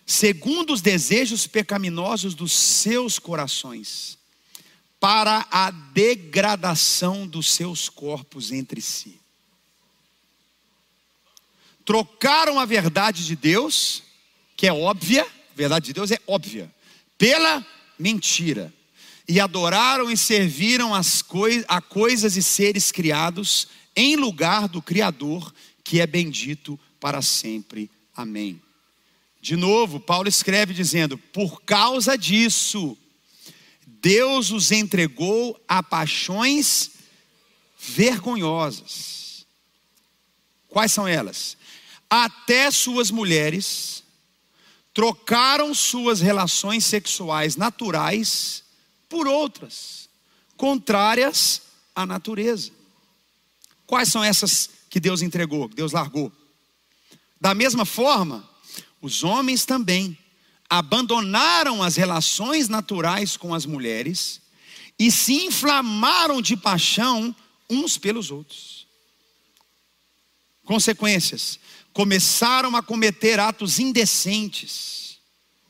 segundo 0.07 0.73
os 0.73 0.81
desejos 0.81 1.47
pecaminosos 1.47 2.35
dos 2.35 2.53
seus 2.53 3.19
corações, 3.19 4.19
para 4.99 5.47
a 5.51 5.71
degradação 5.71 7.27
dos 7.27 7.49
seus 7.51 7.89
corpos 7.89 8.53
entre 8.53 8.83
si. 8.83 9.19
Trocaram 11.85 12.61
a 12.61 12.67
verdade 12.67 13.25
de 13.25 13.35
Deus, 13.35 14.03
que 14.57 14.67
é 14.67 14.73
óbvia, 14.73 15.23
a 15.25 15.57
verdade 15.57 15.87
de 15.87 15.93
Deus 15.95 16.11
é 16.11 16.19
óbvia 16.27 16.71
pela 17.17 17.67
mentira. 17.99 18.73
E 19.29 19.39
adoraram 19.39 20.11
e 20.11 20.17
serviram 20.17 20.95
as 20.95 21.23
coi 21.23 21.65
a 21.69 21.81
coisas 21.81 22.37
e 22.37 22.43
seres 22.43 22.91
criados 22.91 23.69
em 23.95 24.17
lugar 24.17 24.67
do 24.69 24.83
Criador, 24.83 25.55
que 25.85 26.01
é 26.01 26.07
bendito 26.07 26.79
para 26.99 27.23
sempre. 27.23 27.91
Amém. 28.15 28.61
De 29.41 29.57
novo, 29.57 29.99
Paulo 29.99 30.29
escreve 30.29 30.75
dizendo: 30.75 31.17
Por 31.17 31.63
causa 31.63 32.17
disso, 32.17 32.97
Deus 33.87 34.51
os 34.51 34.71
entregou 34.71 35.59
a 35.67 35.83
paixões 35.83 36.91
vergonhosas. 37.79 39.47
Quais 40.69 40.93
são 40.93 41.09
elas? 41.09 41.57
Até 42.09 42.71
suas 42.71 43.11
mulheres 43.11 44.03
trocaram 44.93 45.73
suas 45.75 46.21
relações 46.21 46.85
sexuais 46.85 47.57
naturais 47.57 48.65
por 49.09 49.27
outras, 49.27 50.09
contrárias 50.57 51.63
à 51.95 52.07
natureza. 52.07 52.71
Quais 53.87 54.09
são 54.09 54.23
essas 54.23 54.71
que 54.89 55.01
Deus 55.01 55.23
entregou, 55.23 55.69
que 55.69 55.75
Deus 55.75 55.93
largou? 55.93 56.31
Da 57.41 57.55
mesma 57.55 57.85
forma, 57.85 58.49
os 59.01 59.25
homens 59.25 59.65
também 59.65 60.17
abandonaram 60.69 61.83
as 61.83 61.97
relações 61.97 62.69
naturais 62.69 63.37
com 63.37 63.55
as 63.55 63.67
mulheres 63.67 64.41
e 64.99 65.11
se 65.11 65.33
inflamaram 65.33 66.43
de 66.43 66.57
paixão 66.57 67.35
uns 67.69 67.97
pelos 67.97 68.31
outros. 68.31 68.87
Consequências: 70.65 71.59
começaram 71.93 72.77
a 72.77 72.83
cometer 72.83 73.41
atos 73.41 73.79
indecentes, 73.79 75.19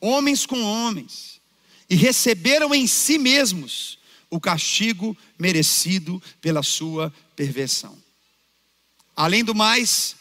homens 0.00 0.44
com 0.44 0.62
homens, 0.62 1.40
e 1.88 1.94
receberam 1.94 2.74
em 2.74 2.86
si 2.86 3.18
mesmos 3.18 3.98
o 4.28 4.40
castigo 4.40 5.16
merecido 5.38 6.22
pela 6.40 6.62
sua 6.62 7.12
perversão. 7.34 7.96
Além 9.16 9.42
do 9.42 9.54
mais, 9.54 10.16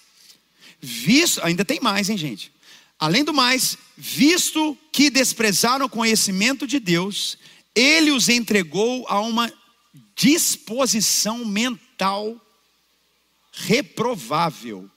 visto, 0.80 1.44
ainda 1.44 1.64
tem 1.64 1.80
mais, 1.80 2.10
hein, 2.10 2.18
gente? 2.18 2.52
Além 3.00 3.24
do 3.24 3.34
mais, 3.34 3.78
visto 3.96 4.78
que 4.92 5.10
desprezaram 5.10 5.86
o 5.86 5.90
conhecimento 5.90 6.68
de 6.68 6.82
Deus, 6.82 7.38
ele 7.74 8.12
os 8.12 8.28
entregou 8.28 9.08
a 9.08 9.22
uma 9.22 9.52
disposição 10.14 11.46
mental 11.46 12.40
reprovável 13.54 14.92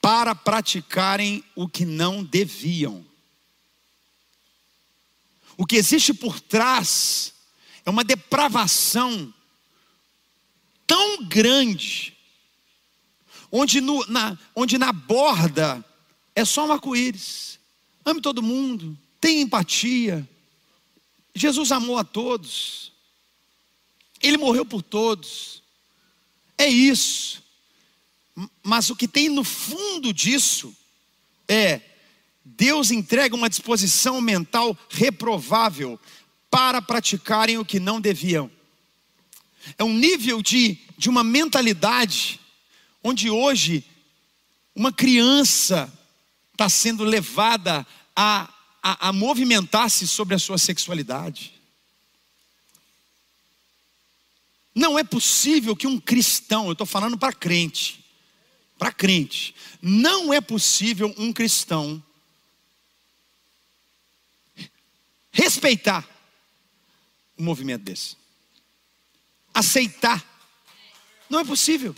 para 0.00 0.34
praticarem 0.34 1.44
o 1.54 1.68
que 1.68 1.84
não 1.84 2.24
deviam. 2.24 3.04
O 5.58 5.66
que 5.66 5.76
existe 5.76 6.14
por 6.14 6.40
trás 6.40 7.34
é 7.84 7.90
uma 7.90 8.04
depravação 8.04 9.32
tão 10.86 11.24
grande, 11.24 12.16
onde, 13.52 13.80
no, 13.82 14.06
na, 14.06 14.38
onde 14.54 14.78
na 14.78 14.90
borda 14.90 15.84
é 16.38 16.44
só 16.44 16.64
um 16.64 16.72
arco-íris. 16.72 17.58
Ame 18.04 18.20
todo 18.20 18.40
mundo, 18.40 18.96
tenha 19.20 19.42
empatia. 19.42 20.28
Jesus 21.34 21.72
amou 21.72 21.98
a 21.98 22.04
todos, 22.04 22.92
Ele 24.22 24.36
morreu 24.36 24.64
por 24.64 24.80
todos. 24.80 25.64
É 26.56 26.68
isso. 26.68 27.42
Mas 28.62 28.88
o 28.88 28.94
que 28.94 29.08
tem 29.08 29.28
no 29.28 29.42
fundo 29.42 30.12
disso 30.12 30.72
é 31.48 31.80
Deus 32.44 32.92
entrega 32.92 33.34
uma 33.34 33.50
disposição 33.50 34.20
mental 34.20 34.78
reprovável 34.88 35.98
para 36.48 36.80
praticarem 36.80 37.58
o 37.58 37.64
que 37.64 37.80
não 37.80 38.00
deviam. 38.00 38.48
É 39.76 39.82
um 39.82 39.92
nível 39.92 40.40
de, 40.40 40.78
de 40.96 41.08
uma 41.08 41.24
mentalidade 41.24 42.38
onde 43.02 43.28
hoje 43.28 43.84
uma 44.72 44.92
criança 44.92 45.92
está 46.58 46.68
sendo 46.68 47.04
levada 47.04 47.86
a, 48.16 48.52
a, 48.82 49.08
a 49.08 49.12
movimentar-se 49.12 50.08
sobre 50.08 50.34
a 50.34 50.38
sua 50.40 50.58
sexualidade. 50.58 51.54
Não 54.74 54.98
é 54.98 55.04
possível 55.04 55.76
que 55.76 55.86
um 55.86 56.00
cristão, 56.00 56.66
eu 56.66 56.72
estou 56.72 56.86
falando 56.86 57.16
para 57.16 57.32
crente, 57.32 58.04
para 58.76 58.90
crente, 58.90 59.54
não 59.80 60.34
é 60.34 60.40
possível 60.40 61.14
um 61.16 61.32
cristão 61.32 62.02
respeitar 65.30 66.08
um 67.38 67.44
movimento 67.44 67.84
desse, 67.84 68.16
aceitar, 69.54 70.24
não 71.30 71.38
é 71.38 71.44
possível. 71.44 71.94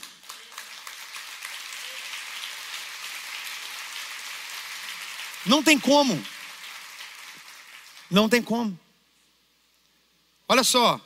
Não 5.50 5.64
tem 5.64 5.76
como. 5.80 6.24
Não 8.08 8.28
tem 8.28 8.40
como. 8.40 8.78
Olha 10.48 10.62
só. 10.62 11.00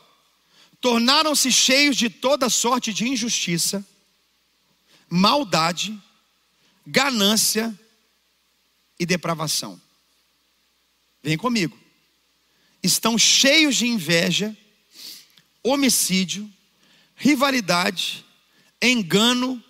Tornaram-se 0.83 1.51
cheios 1.51 1.97
de 1.97 2.11
toda 2.11 2.51
sorte 2.51 2.93
de 2.93 3.09
injustiça 3.09 3.83
maldade, 5.09 5.99
ganância 6.87 7.75
e 9.01 9.07
depravação. 9.07 9.81
vem 11.23 11.39
comigo, 11.39 11.79
estão 12.83 13.17
cheios 13.17 13.77
de 13.77 13.87
inveja, 13.87 14.55
homicídio, 15.63 16.53
rivalidade, 17.17 18.27
engano 18.83 19.63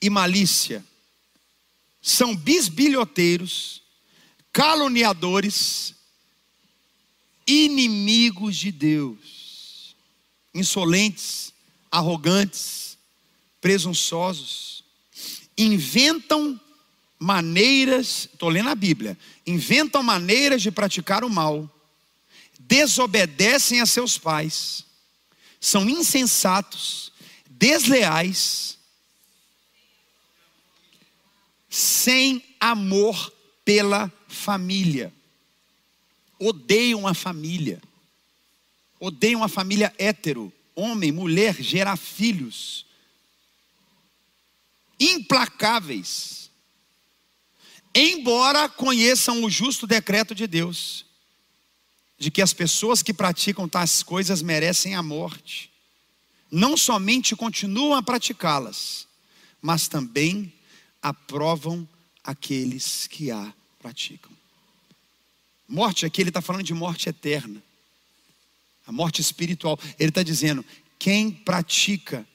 e 0.00 0.08
malícia. 0.08 0.82
São 2.00 2.34
bisbilhoteiros, 2.34 3.81
caluniadores, 4.52 5.94
inimigos 7.46 8.56
de 8.56 8.70
Deus, 8.70 9.96
insolentes, 10.54 11.52
arrogantes, 11.90 12.98
presunçosos, 13.60 14.84
inventam 15.56 16.60
maneiras, 17.18 18.28
estou 18.32 18.48
lendo 18.48 18.68
a 18.68 18.74
Bíblia, 18.74 19.16
inventam 19.46 20.02
maneiras 20.02 20.60
de 20.60 20.70
praticar 20.70 21.24
o 21.24 21.30
mal, 21.30 21.70
desobedecem 22.58 23.80
a 23.80 23.86
seus 23.86 24.18
pais, 24.18 24.84
são 25.60 25.88
insensatos, 25.88 27.12
desleais, 27.48 28.76
sem 31.70 32.44
amor 32.60 33.32
pela 33.64 34.12
família, 34.28 35.12
odeiam 36.38 37.06
a 37.06 37.14
família, 37.14 37.80
odeiam 38.98 39.42
a 39.42 39.48
família 39.48 39.94
hétero, 39.98 40.52
homem, 40.74 41.12
mulher, 41.12 41.54
gerar 41.60 41.96
filhos, 41.96 42.86
implacáveis, 44.98 46.50
embora 47.94 48.68
conheçam 48.68 49.44
o 49.44 49.50
justo 49.50 49.86
decreto 49.86 50.34
de 50.34 50.46
Deus, 50.46 51.04
de 52.18 52.30
que 52.30 52.40
as 52.40 52.52
pessoas 52.52 53.02
que 53.02 53.12
praticam 53.12 53.68
tais 53.68 54.02
coisas 54.02 54.42
merecem 54.42 54.94
a 54.94 55.02
morte, 55.02 55.70
não 56.50 56.76
somente 56.76 57.34
continuam 57.34 57.94
a 57.94 58.02
praticá-las, 58.02 59.08
mas 59.60 59.88
também 59.88 60.52
aprovam 61.00 61.88
aqueles 62.24 63.06
que 63.06 63.30
a 63.30 63.52
praticam. 63.78 64.30
Morte 65.68 66.04
aqui, 66.04 66.20
ele 66.20 66.30
está 66.30 66.40
falando 66.40 66.64
de 66.64 66.74
morte 66.74 67.08
eterna, 67.08 67.62
a 68.86 68.92
morte 68.92 69.20
espiritual. 69.20 69.78
Ele 69.98 70.10
está 70.10 70.22
dizendo: 70.22 70.64
quem 70.98 71.30
pratica 71.30 72.26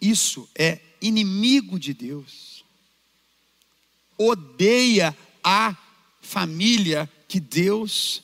isso 0.00 0.48
é 0.54 0.80
inimigo 1.00 1.78
de 1.78 1.92
Deus, 1.92 2.64
odeia 4.16 5.16
a 5.42 5.76
família 6.20 7.10
que 7.26 7.40
Deus 7.40 8.22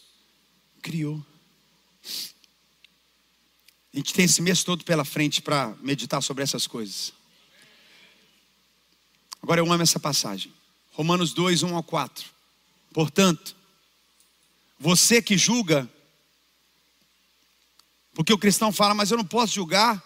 criou. 0.80 1.24
A 3.92 3.97
gente 3.97 4.12
tem 4.12 4.26
esse 4.26 4.42
mês 4.42 4.62
todo 4.62 4.84
pela 4.84 5.05
frente 5.05 5.40
para 5.40 5.74
meditar 5.80 6.22
sobre 6.22 6.44
essas 6.44 6.66
coisas. 6.66 7.12
Agora 9.42 9.61
eu 9.61 9.72
amo 9.72 9.82
essa 9.82 9.99
passagem. 9.99 10.53
Romanos 10.97 11.34
2, 11.34 11.62
1 11.62 11.76
ao 11.76 11.82
4. 11.82 12.24
Portanto, 12.90 13.55
você 14.80 15.20
que 15.20 15.36
julga, 15.36 15.86
porque 18.14 18.32
o 18.32 18.38
cristão 18.38 18.72
fala, 18.72 18.94
mas 18.94 19.11
eu 19.11 19.18
não 19.18 19.24
posso 19.26 19.53
julgar. 19.53 20.03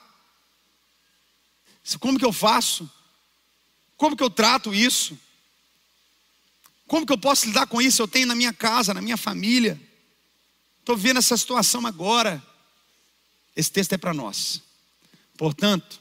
Como 2.01 2.19
que 2.19 2.25
eu 2.25 2.33
faço? 2.33 2.91
Como 3.97 4.17
que 4.17 4.23
eu 4.25 4.29
trato 4.29 4.75
isso? 4.75 5.17
Como 6.89 7.07
que 7.07 7.13
eu 7.13 7.19
posso 7.19 7.47
lidar 7.47 7.69
com 7.69 7.81
isso? 7.81 8.03
Eu 8.03 8.09
tenho 8.09 8.27
na 8.27 8.35
minha 8.35 8.53
casa, 8.53 8.93
na 8.93 9.01
minha 9.01 9.17
família. 9.17 9.81
Estou 10.81 10.97
vendo 10.97 11.19
essa 11.19 11.37
situação 11.37 11.87
agora. 11.87 12.45
Esse 13.55 13.71
texto 13.71 13.93
é 13.93 13.97
para 13.97 14.13
nós. 14.13 14.61
Portanto, 15.39 16.01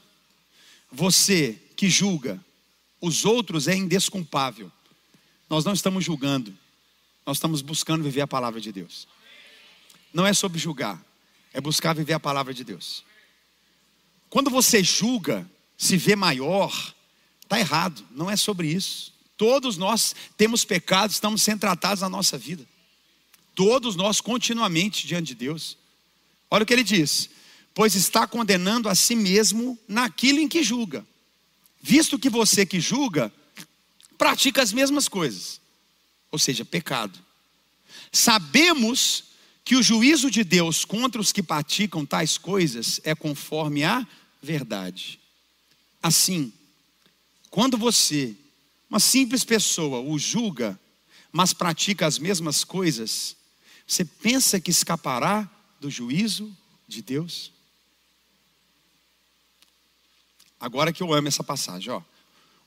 você 0.90 1.52
que 1.76 1.88
julga 1.88 2.44
os 3.00 3.24
outros 3.24 3.68
é 3.68 3.76
indesculpável. 3.76 4.70
Nós 5.50 5.64
não 5.64 5.72
estamos 5.72 6.04
julgando, 6.04 6.56
nós 7.26 7.38
estamos 7.38 7.60
buscando 7.60 8.04
viver 8.04 8.20
a 8.20 8.26
palavra 8.26 8.60
de 8.60 8.70
Deus. 8.70 9.08
Não 10.14 10.24
é 10.24 10.32
sobre 10.32 10.60
julgar, 10.60 11.04
é 11.52 11.60
buscar 11.60 11.92
viver 11.92 12.12
a 12.12 12.20
palavra 12.20 12.54
de 12.54 12.62
Deus. 12.62 13.04
Quando 14.28 14.48
você 14.48 14.82
julga, 14.84 15.44
se 15.76 15.96
vê 15.96 16.14
maior, 16.14 16.94
está 17.42 17.58
errado, 17.58 18.06
não 18.12 18.30
é 18.30 18.36
sobre 18.36 18.68
isso. 18.68 19.12
Todos 19.36 19.76
nós 19.76 20.14
temos 20.36 20.64
pecados, 20.64 21.16
estamos 21.16 21.42
sendo 21.42 21.60
tratados 21.60 22.02
na 22.02 22.08
nossa 22.08 22.38
vida. 22.38 22.64
Todos 23.52 23.96
nós 23.96 24.20
continuamente 24.20 25.04
diante 25.04 25.28
de 25.28 25.34
Deus. 25.34 25.76
Olha 26.48 26.62
o 26.62 26.66
que 26.66 26.72
ele 26.72 26.84
diz: 26.84 27.28
pois 27.74 27.96
está 27.96 28.24
condenando 28.24 28.88
a 28.88 28.94
si 28.94 29.16
mesmo 29.16 29.76
naquilo 29.88 30.38
em 30.38 30.46
que 30.46 30.62
julga. 30.62 31.04
Visto 31.82 32.18
que 32.18 32.30
você 32.30 32.64
que 32.64 32.78
julga, 32.78 33.32
pratica 34.20 34.60
as 34.60 34.70
mesmas 34.70 35.08
coisas, 35.08 35.58
ou 36.30 36.38
seja, 36.38 36.62
pecado. 36.62 37.18
Sabemos 38.12 39.24
que 39.64 39.76
o 39.76 39.82
juízo 39.82 40.30
de 40.30 40.44
Deus 40.44 40.84
contra 40.84 41.18
os 41.18 41.32
que 41.32 41.42
praticam 41.42 42.04
tais 42.04 42.36
coisas 42.36 43.00
é 43.02 43.14
conforme 43.14 43.82
a 43.82 44.06
verdade. 44.42 45.18
Assim, 46.02 46.52
quando 47.48 47.78
você, 47.78 48.36
uma 48.90 49.00
simples 49.00 49.42
pessoa, 49.42 50.00
o 50.00 50.18
julga, 50.18 50.78
mas 51.32 51.54
pratica 51.54 52.06
as 52.06 52.18
mesmas 52.18 52.62
coisas, 52.62 53.34
você 53.86 54.04
pensa 54.04 54.60
que 54.60 54.70
escapará 54.70 55.48
do 55.80 55.90
juízo 55.90 56.54
de 56.86 57.00
Deus? 57.00 57.50
Agora 60.60 60.92
que 60.92 61.02
eu 61.02 61.10
amo 61.14 61.28
essa 61.28 61.42
passagem, 61.42 61.90
ó. 61.90 62.02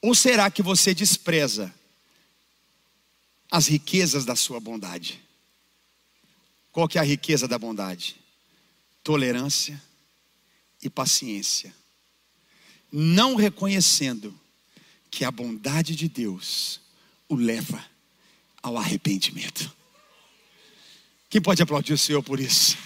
Ou 0.04 0.14
será 0.14 0.51
que 0.51 0.62
você 0.62 0.93
despreza 0.93 1.74
as 3.49 3.68
riquezas 3.68 4.26
da 4.26 4.36
sua 4.36 4.60
bondade? 4.60 5.24
Qual 6.74 6.89
que 6.89 6.97
é 6.97 7.01
a 7.01 7.06
riqueza 7.06 7.47
da 7.47 7.58
bondade? 7.58 8.18
Tolerância 9.01 9.82
e 10.82 10.89
paciência. 10.89 11.74
Não 12.91 13.36
reconhecendo 13.36 14.38
que 15.10 15.24
a 15.24 15.32
bondade 15.32 15.95
de 15.95 16.10
Deus 16.10 16.82
o 17.30 17.36
leva 17.36 17.82
ao 18.62 18.78
arrependimento. 18.78 19.74
Quem 21.30 21.41
pode 21.41 21.64
aplaudir 21.64 21.93
o 21.93 21.97
Senhor 21.97 22.22
por 22.22 22.41
isso? 22.41 22.78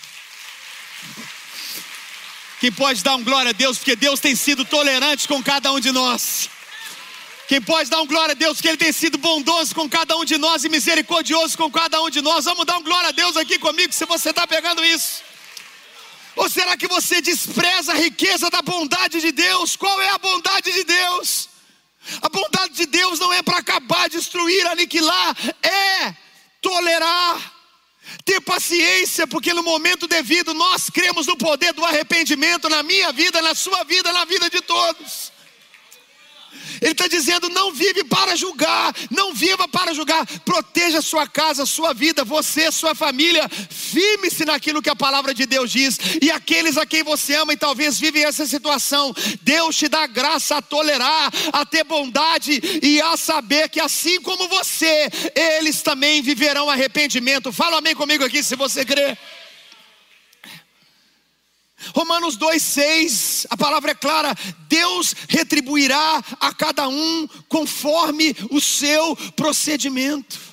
Quem 2.60 2.72
pode 2.72 3.04
dar 3.04 3.16
um 3.16 3.24
glória 3.24 3.50
a 3.50 3.54
Deus, 3.54 3.80
porque 3.80 3.96
Deus 3.96 4.20
tem 4.20 4.36
sido 4.36 4.64
tolerante 4.64 5.28
com 5.28 5.42
cada 5.42 5.72
um 5.72 5.80
de 5.80 5.92
nós. 5.92 6.52
Quem 7.48 7.62
pode 7.62 7.90
dar 7.90 8.02
um 8.02 8.06
glória 8.06 8.34
a 8.34 8.36
Deus, 8.36 8.58
porque 8.58 8.68
Ele 8.68 8.78
tem 8.78 8.92
sido 8.92 9.18
bondoso 9.18 9.74
com 9.74 9.90
cada 9.90 10.18
um 10.18 10.26
de 10.26 10.38
nós 10.38 10.66
e 10.66 10.70
misericordioso 10.70 11.58
com 11.58 11.72
cada 11.72 12.02
um 12.02 12.10
de 12.10 12.22
nós. 12.22 12.44
Vamos 12.44 12.66
dar 12.66 12.78
um 12.78 12.84
glória 12.84 13.10
a 13.10 13.12
Deus 13.14 13.38
aqui 13.38 13.58
comigo, 13.58 13.94
se 13.94 14.06
você 14.06 14.32
está 14.32 14.46
pegando 14.46 14.84
isso. 14.84 15.24
Ou 16.36 16.50
será 16.50 16.76
que 16.76 16.88
você 16.88 17.22
despreza 17.22 17.94
a 17.94 17.96
riqueza 17.96 18.50
da 18.50 18.62
bondade 18.62 19.22
de 19.22 19.32
Deus? 19.32 19.78
Qual 19.78 20.02
é 20.02 20.10
a 20.10 20.18
bondade 20.18 20.72
de 20.74 20.84
Deus? 20.84 21.50
A 22.22 22.30
bondade 22.30 22.74
de 22.74 22.86
Deus 22.86 23.18
não 23.18 23.32
é 23.32 23.42
para 23.42 23.58
acabar, 23.58 24.10
destruir, 24.10 24.68
aniquilar, 24.68 25.36
é 25.64 26.14
tolerar 26.62 27.58
ter 28.24 28.42
paciência, 28.42 29.28
porque 29.28 29.54
no 29.54 29.64
momento 29.64 30.08
devido 30.08 30.54
nós 30.54 30.90
cremos 30.90 31.28
no 31.28 31.38
poder 31.38 31.74
do 31.74 31.84
arrependimento 31.84 32.70
na 32.70 32.84
minha 32.84 33.12
vida, 33.12 33.42
na 33.42 33.56
sua 33.56 33.84
vida, 33.84 34.12
na 34.12 34.26
vida 34.26 34.50
de 34.50 34.62
todos. 34.62 35.32
Ele 36.82 36.92
está 36.92 37.08
dizendo: 37.08 37.50
não 37.50 37.72
vive 37.72 38.04
para 38.04 38.36
julgar, 38.36 38.94
não 39.10 39.34
viva 39.34 39.68
para 39.68 39.94
julgar, 39.94 40.26
proteja 40.46 41.02
sua 41.02 41.28
casa, 41.28 41.66
sua 41.66 41.94
vida, 41.94 42.24
você, 42.24 42.72
sua 42.72 42.94
família, 42.94 43.48
firme-se 43.50 44.46
naquilo 44.46 44.82
que 44.82 44.90
a 44.90 44.96
palavra 44.96 45.34
de 45.34 45.46
Deus 45.46 45.72
diz, 45.72 45.98
e 46.22 46.32
aqueles 46.32 46.78
a 46.78 46.86
quem 46.86 47.04
você 47.04 47.36
ama 47.36 47.54
e 47.54 47.58
talvez 47.58 48.00
vivem 48.00 48.24
essa 48.24 48.46
situação, 48.46 49.14
Deus 49.42 49.76
te 49.76 49.88
dá 49.88 50.06
graça 50.08 50.58
a 50.58 50.62
tolerar, 50.62 51.32
a 51.54 51.66
ter 51.66 51.84
bondade 51.84 52.62
e 52.82 53.02
a 53.02 53.16
saber 53.18 53.70
que 53.70 53.80
assim 53.80 54.22
como 54.22 54.48
você, 54.48 55.10
eles 55.36 55.82
também 55.82 56.22
viverão 56.22 56.70
arrependimento. 56.70 57.52
Fala 57.52 57.78
amém 57.78 57.96
comigo 57.96 58.24
aqui 58.24 58.44
se 58.44 58.56
você 58.56 58.86
crê. 58.86 59.18
Romanos 61.94 62.38
2,6, 62.38 63.46
a 63.50 63.58
palavra 63.58 63.92
é 63.92 63.96
clara: 63.96 64.36
Deus 64.68 65.16
retribuirá 65.30 66.24
a 66.40 66.54
cada 66.54 66.88
um 66.88 67.28
conforme 67.48 68.36
o 68.50 68.60
seu 68.60 69.16
procedimento. 69.36 70.48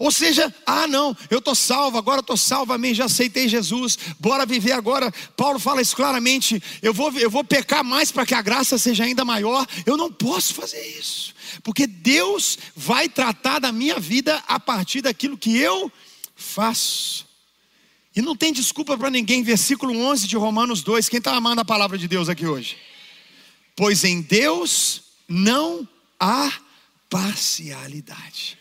Ou 0.00 0.10
seja, 0.10 0.52
ah, 0.64 0.86
não, 0.86 1.14
eu 1.28 1.40
estou 1.40 1.54
salvo, 1.54 1.98
agora 1.98 2.20
estou 2.20 2.36
salvo, 2.36 2.72
amém, 2.72 2.94
já 2.94 3.04
aceitei 3.04 3.46
Jesus, 3.46 3.98
bora 4.18 4.46
viver 4.46 4.72
agora. 4.72 5.12
Paulo 5.36 5.58
fala 5.58 5.82
isso 5.82 5.94
claramente: 5.94 6.62
eu 6.80 6.94
vou, 6.94 7.12
eu 7.18 7.30
vou 7.30 7.44
pecar 7.44 7.84
mais 7.84 8.10
para 8.10 8.24
que 8.24 8.34
a 8.34 8.40
graça 8.40 8.78
seja 8.78 9.04
ainda 9.04 9.26
maior. 9.26 9.66
Eu 9.84 9.98
não 9.98 10.10
posso 10.10 10.54
fazer 10.54 10.82
isso, 10.98 11.34
porque 11.62 11.86
Deus 11.86 12.58
vai 12.74 13.10
tratar 13.10 13.58
da 13.58 13.70
minha 13.70 14.00
vida 14.00 14.42
a 14.48 14.58
partir 14.58 15.02
daquilo 15.02 15.36
que 15.36 15.58
eu 15.58 15.92
faço. 16.34 17.29
E 18.14 18.20
não 18.20 18.34
tem 18.34 18.52
desculpa 18.52 18.98
para 18.98 19.10
ninguém, 19.10 19.42
versículo 19.42 19.96
11 19.96 20.26
de 20.26 20.36
Romanos 20.36 20.82
2. 20.82 21.08
Quem 21.08 21.18
está 21.18 21.34
amando 21.34 21.60
a 21.60 21.64
palavra 21.64 21.96
de 21.96 22.08
Deus 22.08 22.28
aqui 22.28 22.46
hoje? 22.46 22.76
Pois 23.76 24.02
em 24.02 24.20
Deus 24.20 25.02
não 25.28 25.88
há 26.18 26.60
parcialidade. 27.08 28.58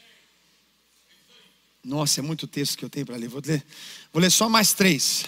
Nossa, 1.84 2.20
é 2.20 2.24
muito 2.24 2.46
texto 2.46 2.78
que 2.78 2.86
eu 2.86 2.90
tenho 2.90 3.06
para 3.06 3.16
ler. 3.16 3.28
Vou, 3.28 3.42
ler. 3.44 3.66
vou 4.14 4.22
ler 4.22 4.32
só 4.32 4.48
mais 4.48 4.74
três. 4.74 5.26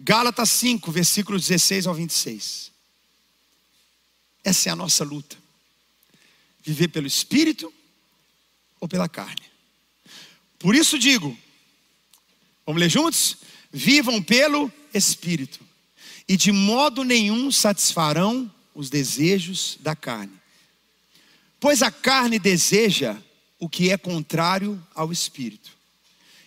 Gálatas 0.00 0.50
5, 0.50 0.90
versículos 0.90 1.46
16 1.46 1.86
ao 1.86 1.94
26. 1.94 2.72
Essa 4.42 4.68
é 4.68 4.72
a 4.72 4.76
nossa 4.76 5.04
luta. 5.04 5.36
Viver 6.62 6.88
pelo 6.88 7.06
Espírito 7.06 7.72
ou 8.80 8.88
pela 8.88 9.08
carne. 9.08 9.42
Por 10.58 10.74
isso 10.74 10.98
digo, 10.98 11.38
vamos 12.66 12.80
ler 12.80 12.88
juntos? 12.88 13.36
Vivam 13.72 14.22
pelo 14.22 14.72
Espírito, 14.92 15.60
e 16.28 16.36
de 16.36 16.52
modo 16.52 17.02
nenhum 17.02 17.50
satisfarão 17.50 18.50
os 18.74 18.88
desejos 18.88 19.78
da 19.80 19.94
carne. 19.96 20.32
Pois 21.58 21.82
a 21.82 21.90
carne 21.90 22.38
deseja 22.38 23.16
o 23.58 23.68
que 23.68 23.90
é 23.90 23.96
contrário 23.96 24.80
ao 24.94 25.10
espírito, 25.10 25.70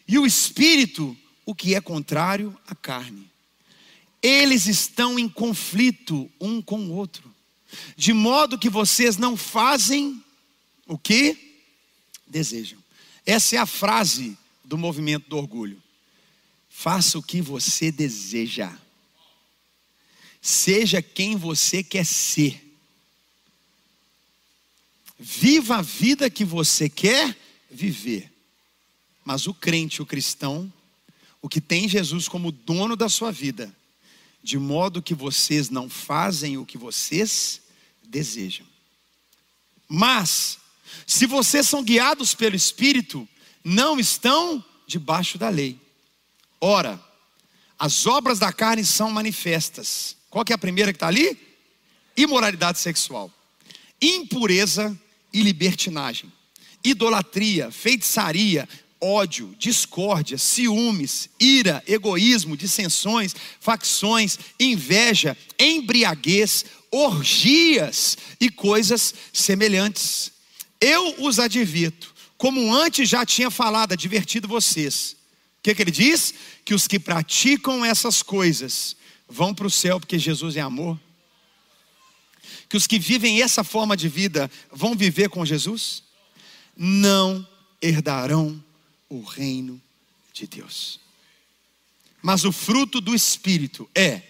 e 0.08 0.18
o 0.18 0.26
espírito 0.26 1.18
o 1.46 1.56
que 1.56 1.76
é 1.76 1.82
contrário 1.82 2.58
à 2.68 2.76
carne. 2.76 3.30
Eles 4.22 4.68
estão 4.68 5.18
em 5.18 5.30
conflito 5.30 6.30
um 6.40 6.62
com 6.62 6.80
o 6.80 6.94
outro, 6.94 7.34
de 7.96 8.14
modo 8.14 8.58
que 8.58 8.70
vocês 8.70 9.18
não 9.18 9.38
fazem 9.38 10.24
o 10.86 10.98
que 10.98 11.56
desejam. 12.28 12.80
Essa 13.26 13.56
é 13.56 13.60
a 13.60 13.66
frase 13.66 14.38
do 14.64 14.78
movimento 14.78 15.30
do 15.30 15.38
orgulho. 15.38 15.82
Faça 16.80 17.18
o 17.18 17.24
que 17.24 17.42
você 17.42 17.92
deseja. 17.92 18.72
Seja 20.40 21.02
quem 21.02 21.36
você 21.36 21.82
quer 21.82 22.06
ser. 22.06 22.64
Viva 25.18 25.78
a 25.78 25.82
vida 25.82 26.30
que 26.30 26.46
você 26.46 26.88
quer 26.88 27.36
viver. 27.68 28.32
Mas 29.26 29.48
o 29.48 29.56
crente, 29.56 30.04
o 30.04 30.06
cristão, 30.06 30.72
o 31.42 31.50
que 31.50 31.60
tem 31.60 31.90
Jesus 31.90 32.28
como 32.28 32.52
dono 32.52 32.96
da 32.96 33.10
sua 33.10 33.32
vida, 33.32 33.76
de 34.44 34.60
modo 34.60 35.02
que 35.02 35.16
vocês 35.16 35.72
não 35.72 35.90
fazem 35.90 36.60
o 36.60 36.66
que 36.66 36.78
vocês 36.78 37.60
desejam. 38.04 38.68
Mas, 39.88 40.60
se 41.08 41.26
vocês 41.26 41.68
são 41.68 41.84
guiados 41.84 42.36
pelo 42.36 42.56
Espírito, 42.56 43.28
não 43.64 44.00
estão 44.00 44.64
debaixo 44.86 45.40
da 45.40 45.50
lei. 45.50 45.87
Ora, 46.60 47.00
as 47.78 48.06
obras 48.06 48.40
da 48.40 48.52
carne 48.52 48.84
são 48.86 49.12
manifestas. 49.12 50.16
Qual 50.30 50.44
que 50.44 50.52
é 50.52 50.56
a 50.56 50.60
primeira 50.60 50.92
que 50.92 50.98
está 50.98 51.08
ali? 51.08 51.38
Imoralidade 52.16 52.80
sexual, 52.80 53.32
impureza, 54.02 54.98
e 55.34 55.42
libertinagem, 55.42 56.32
idolatria, 56.84 57.72
feitiçaria, 57.72 58.68
ódio, 59.00 59.54
discórdia, 59.60 60.38
ciúmes, 60.38 61.30
ira, 61.40 61.84
egoísmo, 61.88 62.58
dissensões, 62.58 63.36
facções, 63.60 64.40
inveja, 64.60 65.38
embriaguez, 65.60 66.66
orgias 66.90 68.18
e 68.40 68.50
coisas 68.50 69.14
semelhantes. 69.32 70.32
Eu 70.80 71.24
os 71.24 71.40
advirto, 71.40 72.14
como 72.38 72.74
antes 72.74 73.10
já 73.10 73.26
tinha 73.26 73.52
falado, 73.52 73.94
advertido 73.94 74.48
vocês. 74.48 75.17
Que, 75.68 75.76
que 75.76 75.82
ele 75.82 75.92
diz? 75.92 76.34
Que 76.64 76.74
os 76.74 76.88
que 76.88 77.00
praticam 77.00 77.84
essas 77.84 78.24
coisas 78.24 78.96
vão 79.28 79.54
para 79.54 79.68
o 79.68 79.72
céu 79.72 80.00
porque 80.00 80.18
Jesus 80.18 80.56
é 80.56 80.62
amor 80.62 80.98
que 82.70 82.78
os 82.78 82.88
que 82.88 83.00
vivem 83.00 83.42
essa 83.42 83.64
forma 83.64 83.96
de 83.96 84.10
vida 84.10 84.52
vão 84.72 84.96
viver 84.96 85.30
com 85.30 85.46
Jesus? 85.46 86.04
Não 86.76 87.48
herdarão 87.82 88.62
o 89.10 89.22
reino 89.22 89.82
de 90.34 90.48
Deus. 90.48 91.00
Mas 92.22 92.44
o 92.44 92.52
fruto 92.52 93.00
do 93.00 93.16
Espírito 93.16 93.90
é 93.96 94.22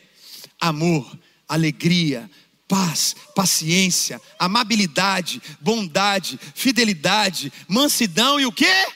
amor, 0.59 1.17
alegria, 1.47 2.29
paz, 2.67 3.15
paciência, 3.35 4.21
amabilidade, 4.37 5.41
bondade, 5.59 6.39
fidelidade, 6.53 7.51
mansidão 7.67 8.39
e 8.39 8.45
o 8.45 8.51
que? 8.51 8.87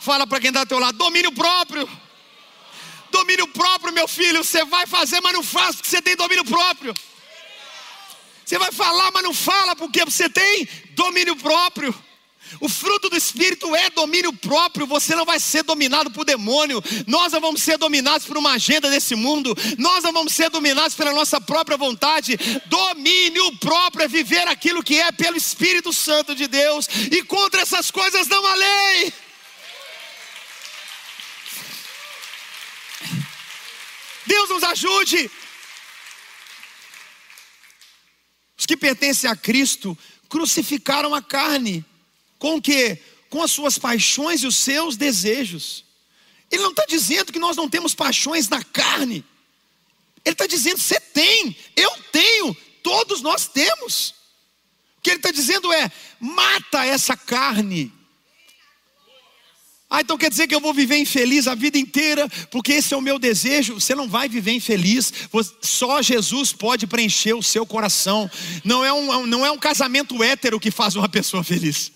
Fala 0.00 0.26
para 0.26 0.40
quem 0.40 0.48
está 0.48 0.60
ao 0.60 0.66
teu 0.66 0.78
lado, 0.78 0.96
domínio 0.96 1.32
próprio. 1.32 1.88
Domínio 3.10 3.48
próprio, 3.48 3.92
meu 3.92 4.06
filho, 4.06 4.44
você 4.44 4.64
vai 4.64 4.86
fazer, 4.86 5.20
mas 5.20 5.32
não 5.32 5.42
faz 5.42 5.76
porque 5.76 5.88
você 5.88 6.02
tem 6.02 6.16
domínio 6.16 6.44
próprio. 6.44 6.94
Você 8.44 8.58
vai 8.58 8.72
falar, 8.72 9.10
mas 9.12 9.22
não 9.22 9.34
fala 9.34 9.76
porque 9.76 10.04
você 10.04 10.28
tem 10.28 10.68
domínio 10.94 11.36
próprio. 11.36 11.94
O 12.60 12.68
fruto 12.68 13.10
do 13.10 13.16
Espírito 13.16 13.74
é 13.76 13.90
domínio 13.90 14.32
próprio. 14.32 14.86
Você 14.86 15.14
não 15.14 15.24
vai 15.24 15.38
ser 15.38 15.62
dominado 15.62 16.10
por 16.10 16.24
demônio. 16.24 16.82
Nós 17.06 17.32
não 17.32 17.40
vamos 17.40 17.62
ser 17.62 17.76
dominados 17.76 18.26
por 18.26 18.38
uma 18.38 18.52
agenda 18.52 18.90
desse 18.90 19.14
mundo. 19.14 19.54
Nós 19.76 20.02
não 20.02 20.12
vamos 20.12 20.32
ser 20.32 20.48
dominados 20.48 20.94
pela 20.94 21.12
nossa 21.12 21.40
própria 21.40 21.76
vontade. 21.76 22.38
Domínio 22.66 23.54
próprio 23.58 24.04
é 24.04 24.08
viver 24.08 24.48
aquilo 24.48 24.82
que 24.82 24.98
é 24.98 25.12
pelo 25.12 25.36
Espírito 25.36 25.92
Santo 25.92 26.34
de 26.34 26.46
Deus. 26.46 26.88
E 27.10 27.22
contra 27.22 27.60
essas 27.60 27.90
coisas 27.90 28.28
não 28.28 28.46
há 28.46 28.54
lei. 28.54 29.12
Deus 34.28 34.50
nos 34.50 34.62
ajude. 34.62 35.30
Os 38.56 38.66
que 38.66 38.76
pertencem 38.76 39.28
a 39.28 39.34
Cristo 39.34 39.96
crucificaram 40.28 41.14
a 41.14 41.22
carne. 41.22 41.84
Com 42.38 42.56
o 42.56 42.62
que? 42.62 42.98
Com 43.30 43.42
as 43.42 43.50
suas 43.50 43.78
paixões 43.78 44.42
e 44.42 44.46
os 44.46 44.56
seus 44.56 44.96
desejos. 44.96 45.84
Ele 46.50 46.62
não 46.62 46.70
está 46.70 46.84
dizendo 46.86 47.32
que 47.32 47.38
nós 47.38 47.56
não 47.56 47.68
temos 47.68 47.94
paixões 47.94 48.48
na 48.48 48.62
carne. 48.62 49.24
Ele 50.24 50.34
está 50.34 50.46
dizendo: 50.46 50.78
você 50.78 51.00
tem, 51.00 51.56
eu 51.74 51.90
tenho, 52.12 52.54
todos 52.82 53.20
nós 53.22 53.48
temos. 53.48 54.14
O 54.98 55.00
que 55.02 55.10
ele 55.10 55.16
está 55.18 55.30
dizendo 55.30 55.72
é: 55.72 55.90
mata 56.20 56.84
essa 56.84 57.16
carne 57.16 57.97
ah, 59.90 60.02
então 60.02 60.18
quer 60.18 60.28
dizer 60.28 60.46
que 60.46 60.54
eu 60.54 60.60
vou 60.60 60.74
viver 60.74 60.98
infeliz 60.98 61.46
a 61.46 61.54
vida 61.54 61.78
inteira, 61.78 62.28
porque 62.50 62.72
esse 62.72 62.92
é 62.92 62.96
o 62.96 63.00
meu 63.00 63.18
desejo. 63.18 63.80
Você 63.80 63.94
não 63.94 64.06
vai 64.06 64.28
viver 64.28 64.52
infeliz, 64.52 65.10
só 65.62 66.02
Jesus 66.02 66.52
pode 66.52 66.86
preencher 66.86 67.32
o 67.32 67.42
seu 67.42 67.64
coração. 67.64 68.30
Não 68.62 68.84
é 68.84 68.92
um, 68.92 69.26
não 69.26 69.46
é 69.46 69.50
um 69.50 69.56
casamento 69.56 70.22
hétero 70.22 70.60
que 70.60 70.70
faz 70.70 70.94
uma 70.94 71.08
pessoa 71.08 71.42
feliz. 71.42 71.90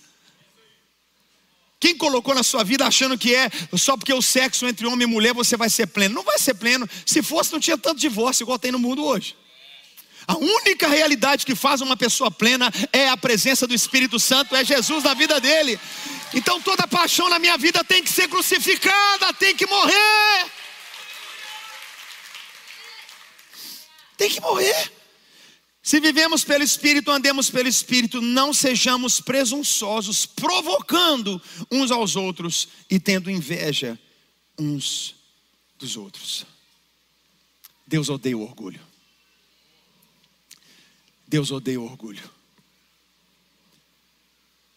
Quem 1.78 1.94
colocou 1.94 2.34
na 2.34 2.42
sua 2.42 2.64
vida 2.64 2.86
achando 2.86 3.18
que 3.18 3.34
é 3.34 3.50
só 3.76 3.94
porque 3.96 4.14
o 4.14 4.22
sexo 4.22 4.66
entre 4.66 4.86
homem 4.86 5.06
e 5.06 5.10
mulher 5.10 5.34
você 5.34 5.54
vai 5.54 5.68
ser 5.68 5.88
pleno? 5.88 6.14
Não 6.14 6.22
vai 6.22 6.38
ser 6.38 6.54
pleno. 6.54 6.88
Se 7.04 7.20
fosse, 7.22 7.52
não 7.52 7.60
tinha 7.60 7.76
tanto 7.76 8.00
divórcio 8.00 8.44
igual 8.44 8.58
tem 8.58 8.72
no 8.72 8.78
mundo 8.78 9.04
hoje. 9.04 9.36
A 10.26 10.36
única 10.36 10.88
realidade 10.88 11.44
que 11.44 11.54
faz 11.54 11.80
uma 11.80 11.96
pessoa 11.96 12.30
plena 12.30 12.72
é 12.92 13.08
a 13.08 13.16
presença 13.16 13.66
do 13.66 13.74
Espírito 13.74 14.18
Santo, 14.18 14.54
é 14.54 14.64
Jesus 14.64 15.04
na 15.04 15.12
vida 15.12 15.40
dele. 15.40 15.78
Então 16.34 16.60
toda 16.60 16.88
paixão 16.88 17.28
na 17.28 17.38
minha 17.38 17.58
vida 17.58 17.84
tem 17.84 18.02
que 18.02 18.10
ser 18.10 18.28
crucificada, 18.28 19.32
tem 19.34 19.54
que 19.54 19.66
morrer. 19.66 20.50
Tem 24.16 24.30
que 24.30 24.40
morrer. 24.40 24.92
Se 25.82 25.98
vivemos 25.98 26.44
pelo 26.44 26.62
Espírito, 26.62 27.10
andemos 27.10 27.50
pelo 27.50 27.68
Espírito, 27.68 28.20
não 28.20 28.54
sejamos 28.54 29.20
presunçosos, 29.20 30.24
provocando 30.24 31.42
uns 31.70 31.90
aos 31.90 32.14
outros 32.14 32.68
e 32.88 33.00
tendo 33.00 33.30
inveja 33.30 33.98
uns 34.56 35.16
dos 35.76 35.96
outros. 35.96 36.46
Deus 37.84 38.08
odeia 38.08 38.38
o 38.38 38.42
orgulho. 38.42 38.80
Deus 41.26 41.50
odeia 41.50 41.80
o 41.80 41.84
orgulho. 41.84 42.30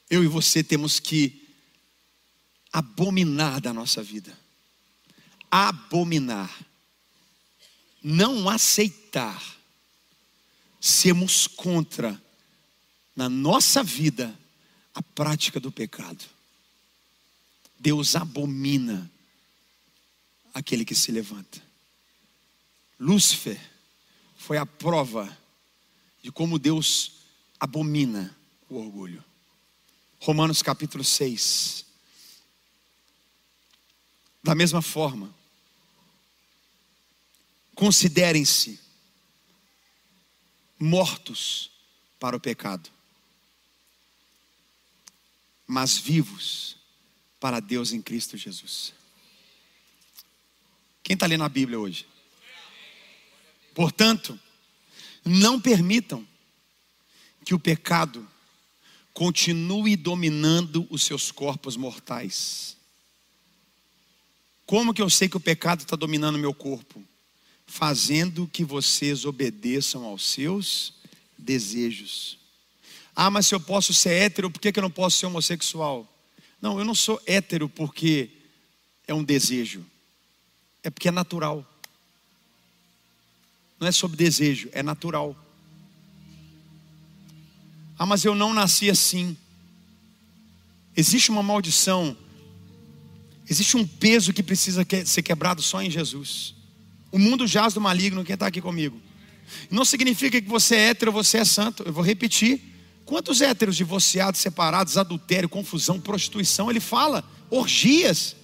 Eu 0.10 0.24
e 0.24 0.28
você 0.28 0.64
temos 0.64 1.00
que 1.00 1.45
abominar 2.76 3.62
da 3.62 3.72
nossa 3.72 4.04
vida. 4.04 4.38
Abominar. 5.50 6.54
Não 8.04 8.50
aceitar. 8.50 9.42
Sermos 10.82 11.48
contra, 11.48 12.22
na 13.16 13.30
nossa 13.30 13.82
vida, 13.82 14.38
a 14.94 15.02
prática 15.02 15.58
do 15.58 15.72
pecado. 15.72 16.26
Deus 17.80 18.14
abomina 18.14 19.10
aquele 20.54 20.84
que 20.84 20.94
se 20.94 21.14
levanta. 21.14 21.64
Lúcifer 23.00 23.60
foi 24.36 24.58
a 24.58 24.66
prova 24.66 25.36
de 26.22 26.30
como 26.30 26.60
Deus 26.60 27.14
abomina 27.58 28.36
o 28.70 28.76
orgulho. 28.76 29.24
Romanos 30.20 30.62
capítulo 30.62 31.06
6. 31.06 31.85
Da 34.46 34.54
mesma 34.54 34.80
forma, 34.80 35.34
considerem-se 37.74 38.80
mortos 40.80 41.72
para 42.20 42.38
o 42.38 42.40
pecado, 42.40 42.92
mas 45.66 45.98
vivos 45.98 46.78
para 47.40 47.60
Deus 47.60 47.92
em 47.92 48.04
Cristo 48.04 48.38
Jesus. 48.38 48.94
Quem 51.02 51.16
está 51.16 51.26
lendo 51.26 51.44
a 51.44 51.50
Bíblia 51.50 51.80
hoje? 51.80 52.06
Portanto, 53.74 54.40
não 55.26 55.60
permitam 55.60 56.24
que 57.44 57.56
o 57.56 57.60
pecado 57.60 58.30
continue 59.12 59.96
dominando 59.96 60.86
os 60.92 61.04
seus 61.04 61.32
corpos 61.32 61.76
mortais. 61.76 62.75
Como 64.66 64.94
que 64.94 65.02
eu 65.02 65.10
sei 65.10 65.30
que 65.30 65.38
o 65.38 65.40
pecado 65.40 65.82
está 65.82 65.96
dominando 65.96 66.40
meu 66.40 66.54
corpo? 66.54 67.04
Fazendo 67.68 68.48
que 68.48 68.64
vocês 68.64 69.26
obedeçam 69.26 70.06
aos 70.06 70.26
seus 70.26 70.94
desejos. 71.38 72.38
Ah, 73.16 73.30
mas 73.30 73.48
se 73.48 73.56
eu 73.56 73.60
posso 73.60 73.94
ser 73.94 74.12
hétero, 74.12 74.50
por 74.50 74.60
que, 74.60 74.72
que 74.72 74.80
eu 74.80 74.84
não 74.84 74.92
posso 74.92 75.18
ser 75.18 75.28
homossexual? 75.28 76.12
Não, 76.62 76.80
eu 76.80 76.86
não 76.86 76.96
sou 76.96 77.22
hétero 77.26 77.70
porque 77.70 78.30
é 79.08 79.14
um 79.14 79.24
desejo, 79.24 79.86
é 80.84 80.90
porque 80.90 81.08
é 81.08 81.12
natural. 81.12 81.66
Não 83.80 83.88
é 83.88 83.92
sobre 83.92 84.18
desejo, 84.18 84.70
é 84.72 84.82
natural. 84.82 85.36
Ah, 87.98 88.06
mas 88.06 88.26
eu 88.26 88.36
não 88.36 88.54
nasci 88.54 88.90
assim. 88.90 89.38
Existe 90.96 91.30
uma 91.30 91.44
maldição, 91.44 92.18
existe 93.48 93.78
um 93.78 93.86
peso 93.86 94.34
que 94.34 94.44
precisa 94.44 94.86
ser 95.06 95.22
quebrado 95.22 95.62
só 95.62 95.82
em 95.82 95.90
Jesus. 95.90 96.56
O 97.12 97.20
mundo 97.20 97.48
jaz 97.48 97.74
do 97.74 97.82
maligno, 97.82 98.24
quem 98.24 98.34
está 98.34 98.48
aqui 98.48 98.62
comigo? 98.62 99.00
Não 99.70 99.86
significa 99.86 100.42
que 100.42 100.48
você 100.48 100.76
é 100.76 100.90
hétero, 100.90 101.12
você 101.12 101.38
é 101.38 101.46
santo. 101.46 101.84
Eu 101.84 101.94
vou 101.94 102.04
repetir. 102.04 102.62
Quantos 103.06 103.40
héteros 103.42 103.76
divorciados, 103.76 104.42
separados, 104.42 104.98
adultério, 104.98 105.48
confusão, 105.48 106.00
prostituição, 106.00 106.70
ele 106.70 106.80
fala, 106.80 107.24
orgias. 107.50 108.36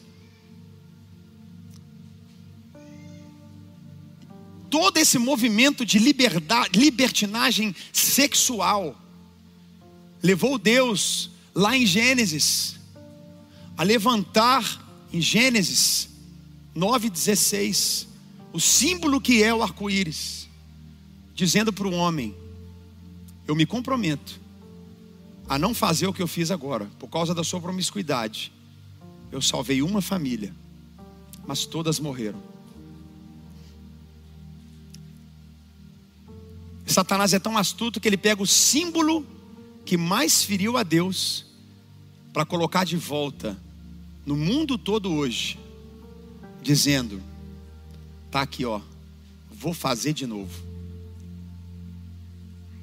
Todo 4.70 4.98
esse 4.98 5.18
movimento 5.18 5.86
de 5.86 6.00
liberdade, 6.00 6.80
libertinagem 6.80 7.76
sexual 7.92 8.98
levou 10.22 10.58
Deus 10.58 11.32
lá 11.54 11.76
em 11.76 11.86
Gênesis 11.86 12.76
a 13.76 13.84
levantar 13.84 14.91
em 15.14 15.20
Gênesis 15.20 16.10
9:16 16.76 18.08
o 18.54 18.60
símbolo 18.60 19.22
que 19.22 19.42
é 19.44 19.54
o 19.54 19.64
arco-íris, 19.64 20.48
dizendo 21.34 21.72
para 21.72 21.88
o 21.88 21.94
homem: 21.94 22.36
Eu 23.48 23.56
me 23.56 23.66
comprometo 23.66 24.40
a 25.48 25.58
não 25.58 25.74
fazer 25.74 26.08
o 26.08 26.14
que 26.14 26.22
eu 26.22 26.28
fiz 26.28 26.52
agora, 26.52 26.90
por 27.00 27.10
causa 27.10 27.34
da 27.34 27.44
sua 27.44 27.62
promiscuidade. 27.62 28.52
Eu 29.32 29.42
salvei 29.42 29.82
uma 29.82 30.02
família, 30.02 30.54
mas 31.46 31.66
todas 31.66 32.00
morreram. 32.00 32.42
Satanás 36.86 37.34
é 37.34 37.40
tão 37.40 37.58
astuto 37.58 38.02
que 38.02 38.08
ele 38.08 38.18
pega 38.18 38.44
o 38.44 38.48
símbolo 38.48 39.26
que 39.86 39.96
mais 39.96 40.44
feriu 40.44 40.78
a 40.78 40.84
Deus 40.84 41.46
para 42.34 42.46
colocar 42.46 42.84
de 42.84 42.98
volta 42.98 43.58
no 44.26 44.36
mundo 44.36 44.78
todo 44.78 45.14
hoje, 45.14 45.58
dizendo: 46.62 47.22
tá 48.30 48.42
aqui, 48.42 48.66
ó, 48.66 48.82
vou 49.52 49.74
fazer 49.74 50.14
de 50.14 50.26
novo. 50.26 50.52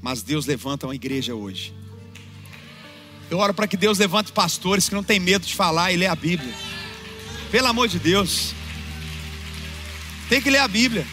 Mas 0.01 0.23
Deus 0.23 0.47
levanta 0.47 0.87
uma 0.87 0.95
igreja 0.95 1.35
hoje. 1.35 1.75
Eu 3.31 3.39
oro 3.39 3.53
para 3.53 3.67
que 3.67 3.77
Deus 3.77 3.99
levante 3.99 4.33
pastores 4.33 4.89
que 4.89 4.95
não 4.95 5.03
tem 5.03 5.21
medo 5.21 5.45
de 5.45 5.55
falar 5.55 5.93
e 5.93 5.97
ler 5.97 6.07
a 6.07 6.15
Bíblia. 6.15 6.55
Pelo 7.51 7.67
amor 7.67 7.89
de 7.89 7.99
Deus. 7.99 8.55
Tem 10.29 10.41
que 10.41 10.51
ler 10.51 10.59
a 10.59 10.69
Bíblia. 10.69 11.07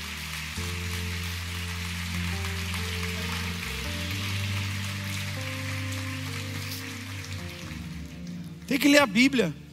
Tem 8.68 8.80
que 8.80 8.88
ler 8.88 9.00
a 9.00 9.06
Bíblia. 9.06 9.65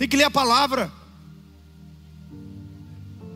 Tem 0.00 0.08
que 0.08 0.16
ler 0.16 0.24
a 0.24 0.30
palavra. 0.30 0.90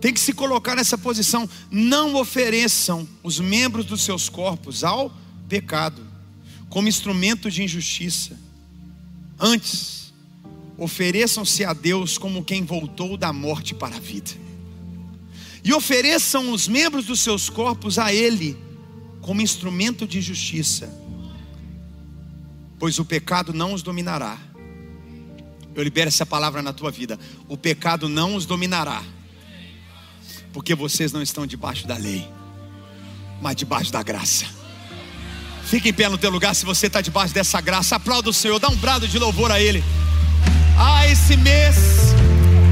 Tem 0.01 0.15
que 0.15 0.19
se 0.19 0.33
colocar 0.33 0.75
nessa 0.75 0.97
posição. 0.97 1.47
Não 1.71 2.15
ofereçam 2.15 3.07
os 3.23 3.39
membros 3.39 3.85
dos 3.85 4.03
seus 4.03 4.31
corpos 4.31 4.83
ao 4.83 5.13
pecado, 5.47 6.01
como 6.71 6.89
instrumento 6.89 7.51
de 7.51 7.63
injustiça. 7.63 8.41
Antes, 9.39 10.15
ofereçam-se 10.79 11.67
a 11.67 11.75
Deus 11.75 12.17
como 12.17 12.43
quem 12.43 12.65
voltou 12.65 13.19
da 13.19 13.31
morte 13.31 13.75
para 13.75 13.97
a 13.97 14.01
vida. 14.01 14.31
E 15.63 15.71
ofereçam 15.75 16.51
os 16.51 16.67
membros 16.67 17.05
dos 17.05 17.21
seus 17.21 17.51
corpos 17.51 17.99
a 17.99 18.11
Ele 18.11 18.57
como 19.21 19.43
instrumento 19.43 20.07
de 20.07 20.23
justiça 20.23 21.05
pois 22.85 22.99
o 22.99 23.05
pecado 23.05 23.55
não 23.55 23.73
os 23.73 23.83
dominará. 23.83 24.39
Eu 25.75 25.83
libero 25.83 26.09
essa 26.09 26.25
palavra 26.25 26.63
na 26.63 26.73
tua 26.73 26.91
vida. 26.91 27.19
O 27.49 27.57
pecado 27.57 28.09
não 28.09 28.37
os 28.37 28.47
dominará, 28.47 29.03
porque 30.53 30.75
vocês 30.75 31.13
não 31.13 31.21
estão 31.21 31.47
debaixo 31.47 31.87
da 31.87 31.97
lei, 31.97 32.27
mas 33.43 33.57
debaixo 33.57 33.93
da 33.93 34.03
graça. 34.03 34.47
Fique 35.65 35.89
em 35.89 35.93
pé 35.93 36.09
no 36.09 36.19
teu 36.19 36.31
lugar 36.31 36.55
se 36.55 36.65
você 36.65 36.87
está 36.87 37.01
debaixo 37.01 37.35
dessa 37.35 37.61
graça. 37.61 37.97
Aplauda 37.97 38.31
o 38.31 38.33
Senhor, 38.33 38.59
dá 38.59 38.69
um 38.69 38.77
brado 38.77 39.09
de 39.09 39.19
louvor 39.19 39.51
a 39.51 39.61
Ele. 39.61 39.83
Ah, 40.79 41.07
esse 41.09 41.37
mês 41.37 41.77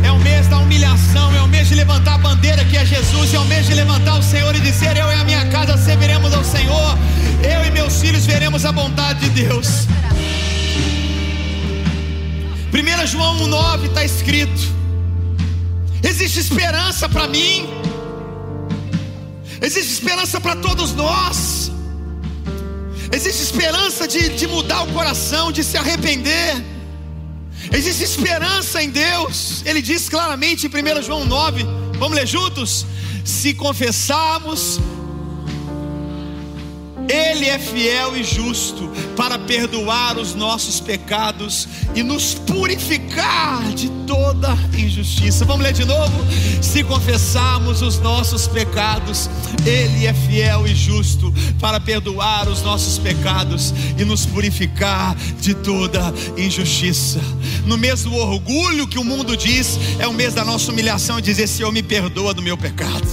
é 0.04 0.12
o 0.12 0.18
mês 0.18 0.46
da 0.48 0.58
humilhação, 0.58 1.34
é 1.34 1.42
o 1.42 1.48
mês 1.48 1.68
de 1.68 1.74
levantar 1.74 2.14
a 2.14 2.18
bandeira 2.18 2.64
que 2.64 2.76
é 2.76 2.84
Jesus, 2.84 3.32
é 3.32 3.38
o 3.38 3.44
mês 3.46 3.66
de 3.66 3.74
levantar 3.74 4.18
o 4.18 4.22
Senhor 4.22 4.54
e 4.54 4.60
dizer: 4.60 4.96
Eu 4.96 5.10
e 5.10 5.14
a 5.14 5.24
minha 5.24 5.48
casa 5.48 5.76
serviremos 5.76 6.32
ao 6.32 6.44
Senhor, 6.44 6.98
eu 7.42 7.64
e 7.66 7.70
meus 7.70 8.00
filhos 8.00 8.26
veremos 8.26 8.64
a 8.64 8.72
bondade 8.72 9.28
de 9.28 9.42
Deus. 9.42 9.86
1 12.72 13.06
João 13.06 13.36
1,9 13.38 13.84
está 13.88 14.02
escrito: 14.02 14.62
existe 16.02 16.40
esperança 16.40 17.06
para 17.06 17.28
mim, 17.28 17.68
existe 19.60 19.92
esperança 19.92 20.40
para 20.40 20.56
todos 20.56 20.94
nós, 20.94 21.70
existe 23.12 23.42
esperança 23.42 24.08
de, 24.08 24.30
de 24.30 24.46
mudar 24.46 24.84
o 24.84 24.92
coração, 24.94 25.52
de 25.52 25.62
se 25.62 25.76
arrepender, 25.76 26.64
existe 27.70 28.04
esperança 28.04 28.82
em 28.82 28.88
Deus, 28.88 29.62
ele 29.66 29.82
diz 29.82 30.08
claramente 30.08 30.66
em 30.66 30.70
1 30.70 31.02
João 31.02 31.26
9, 31.26 31.66
vamos 31.98 32.16
ler 32.16 32.26
juntos? 32.26 32.86
Se 33.22 33.52
confessarmos 33.52 34.80
ele 37.08 37.46
é 37.46 37.58
fiel 37.58 38.16
e 38.16 38.22
justo 38.22 38.90
para 39.16 39.38
perdoar 39.38 40.18
os 40.18 40.34
nossos 40.34 40.80
pecados 40.80 41.68
e 41.94 42.02
nos 42.02 42.34
purificar 42.34 43.62
de 43.74 43.88
toda 44.06 44.56
injustiça. 44.76 45.44
Vamos 45.44 45.62
ler 45.62 45.72
de 45.72 45.84
novo? 45.84 46.12
Se 46.60 46.82
confessarmos 46.82 47.82
os 47.82 47.98
nossos 47.98 48.46
pecados, 48.46 49.28
Ele 49.64 50.06
é 50.06 50.14
fiel 50.14 50.66
e 50.66 50.74
justo 50.74 51.32
para 51.60 51.80
perdoar 51.80 52.48
os 52.48 52.62
nossos 52.62 52.98
pecados 52.98 53.74
e 53.98 54.04
nos 54.04 54.24
purificar 54.26 55.14
de 55.40 55.54
toda 55.54 56.12
injustiça. 56.36 57.20
No 57.66 57.76
mês 57.76 58.02
do 58.02 58.14
orgulho 58.14 58.86
que 58.86 58.98
o 58.98 59.04
mundo 59.04 59.36
diz, 59.36 59.78
é 59.98 60.06
o 60.06 60.12
mês 60.12 60.34
da 60.34 60.44
nossa 60.44 60.70
humilhação 60.70 61.18
e 61.18 61.22
dizer: 61.22 61.46
Senhor, 61.46 61.72
me 61.72 61.82
perdoa 61.82 62.34
do 62.34 62.42
meu 62.42 62.56
pecado. 62.56 63.06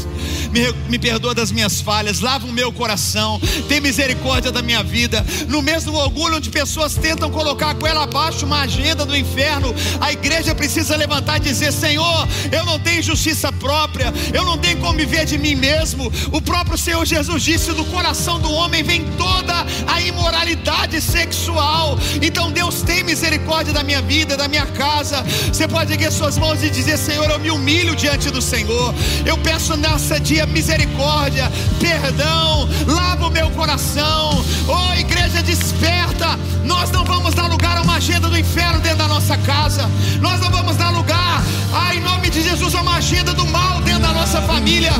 me, 0.52 0.72
me 0.90 1.00
perdoa 1.00 1.34
das 1.34 1.52
minhas 1.52 1.82
falhas, 1.82 2.20
lava 2.20 2.48
o 2.48 2.52
meu 2.52 2.72
coração, 2.72 3.40
tem 3.68 3.79
misericórdia 3.80 4.52
da 4.52 4.62
minha 4.62 4.84
vida. 4.84 5.26
No 5.48 5.62
mesmo 5.62 5.98
orgulho 5.98 6.38
onde 6.38 6.50
pessoas 6.50 6.96
tentam 6.96 7.30
colocar 7.30 7.76
com 7.76 7.88
ela 7.88 8.04
abaixo 8.04 8.46
uma 8.46 8.62
agenda 8.62 9.06
do 9.06 9.16
inferno, 9.16 9.74
a 10.02 10.12
igreja 10.12 10.54
precisa 10.54 10.96
levantar 10.96 11.38
e 11.38 11.42
dizer: 11.42 11.72
Senhor, 11.72 12.28
eu 12.52 12.66
não 12.66 12.80
tenho 12.80 13.02
justiça 13.02 13.52
própria, 13.54 14.14
eu 14.34 14.44
não 14.44 14.58
tenho 14.58 14.78
como 14.78 14.98
viver 14.98 15.26
de 15.26 15.38
mim 15.38 15.56
mesmo. 15.56 16.12
O 16.32 16.42
próprio 16.42 16.78
Senhor 16.78 17.06
Jesus 17.06 17.42
disse: 17.42 17.74
do 17.74 17.86
coração 17.86 18.40
do 18.40 18.52
homem 18.52 18.84
vem 18.84 19.06
toda 19.18 19.66
a 19.88 20.02
imoralidade 20.02 21.02
sexual. 21.02 21.98
Então 22.22 22.52
Deus 22.52 22.82
tem 22.82 23.04
misericórdia 23.04 23.74
da 23.74 23.84
minha 23.84 24.02
vida, 24.02 24.36
da 24.36 24.48
minha 24.48 24.66
casa. 24.66 25.24
Você 25.52 25.68
pode 25.68 25.92
erguer 25.94 26.12
suas 26.12 26.38
mãos 26.38 26.64
e 26.64 26.70
dizer: 26.70 26.98
Senhor, 26.98 27.30
eu 27.30 27.40
me 27.40 27.52
humilho 27.52 27.96
diante 27.96 28.30
do 28.30 28.42
Senhor. 28.42 28.94
Eu 29.26 29.38
peço 29.38 29.76
nessa 29.78 30.20
dia 30.20 30.46
misericórdia, 30.46 31.52
perdão, 31.80 32.68
lava 32.88 33.28
o 33.28 33.30
meu 33.30 33.50
coração. 33.52 33.69
Ou 33.70 34.44
Oh, 34.68 34.94
igreja 34.96 35.44
desperta! 35.44 36.40
Nós 36.64 36.90
não 36.90 37.06
vamos 37.06 37.36
dar 37.36 37.46
lugar 37.46 37.78
a 37.78 37.82
uma 37.84 37.98
agenda 37.98 38.28
do 38.28 38.36
inferno 38.36 38.80
dentro 38.80 38.98
da 38.98 39.08
nossa 39.08 39.38
casa. 39.38 39.88
Nós 40.20 40.40
não 40.40 40.50
vamos 40.50 40.76
dar 40.76 40.90
lugar, 40.90 41.44
ah, 41.72 41.94
em 41.94 42.00
nome 42.00 42.32
de 42.32 42.42
Jesus, 42.42 42.74
a 42.74 42.82
uma 42.82 42.96
agenda 42.96 43.32
do 43.32 43.46
mal 43.46 43.80
dentro 43.82 44.02
da 44.02 44.12
nossa 44.12 44.42
família. 44.42 44.92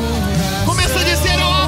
Começa 0.64 1.00
a 1.00 1.02
dizer, 1.02 1.36
oh, 1.40 1.59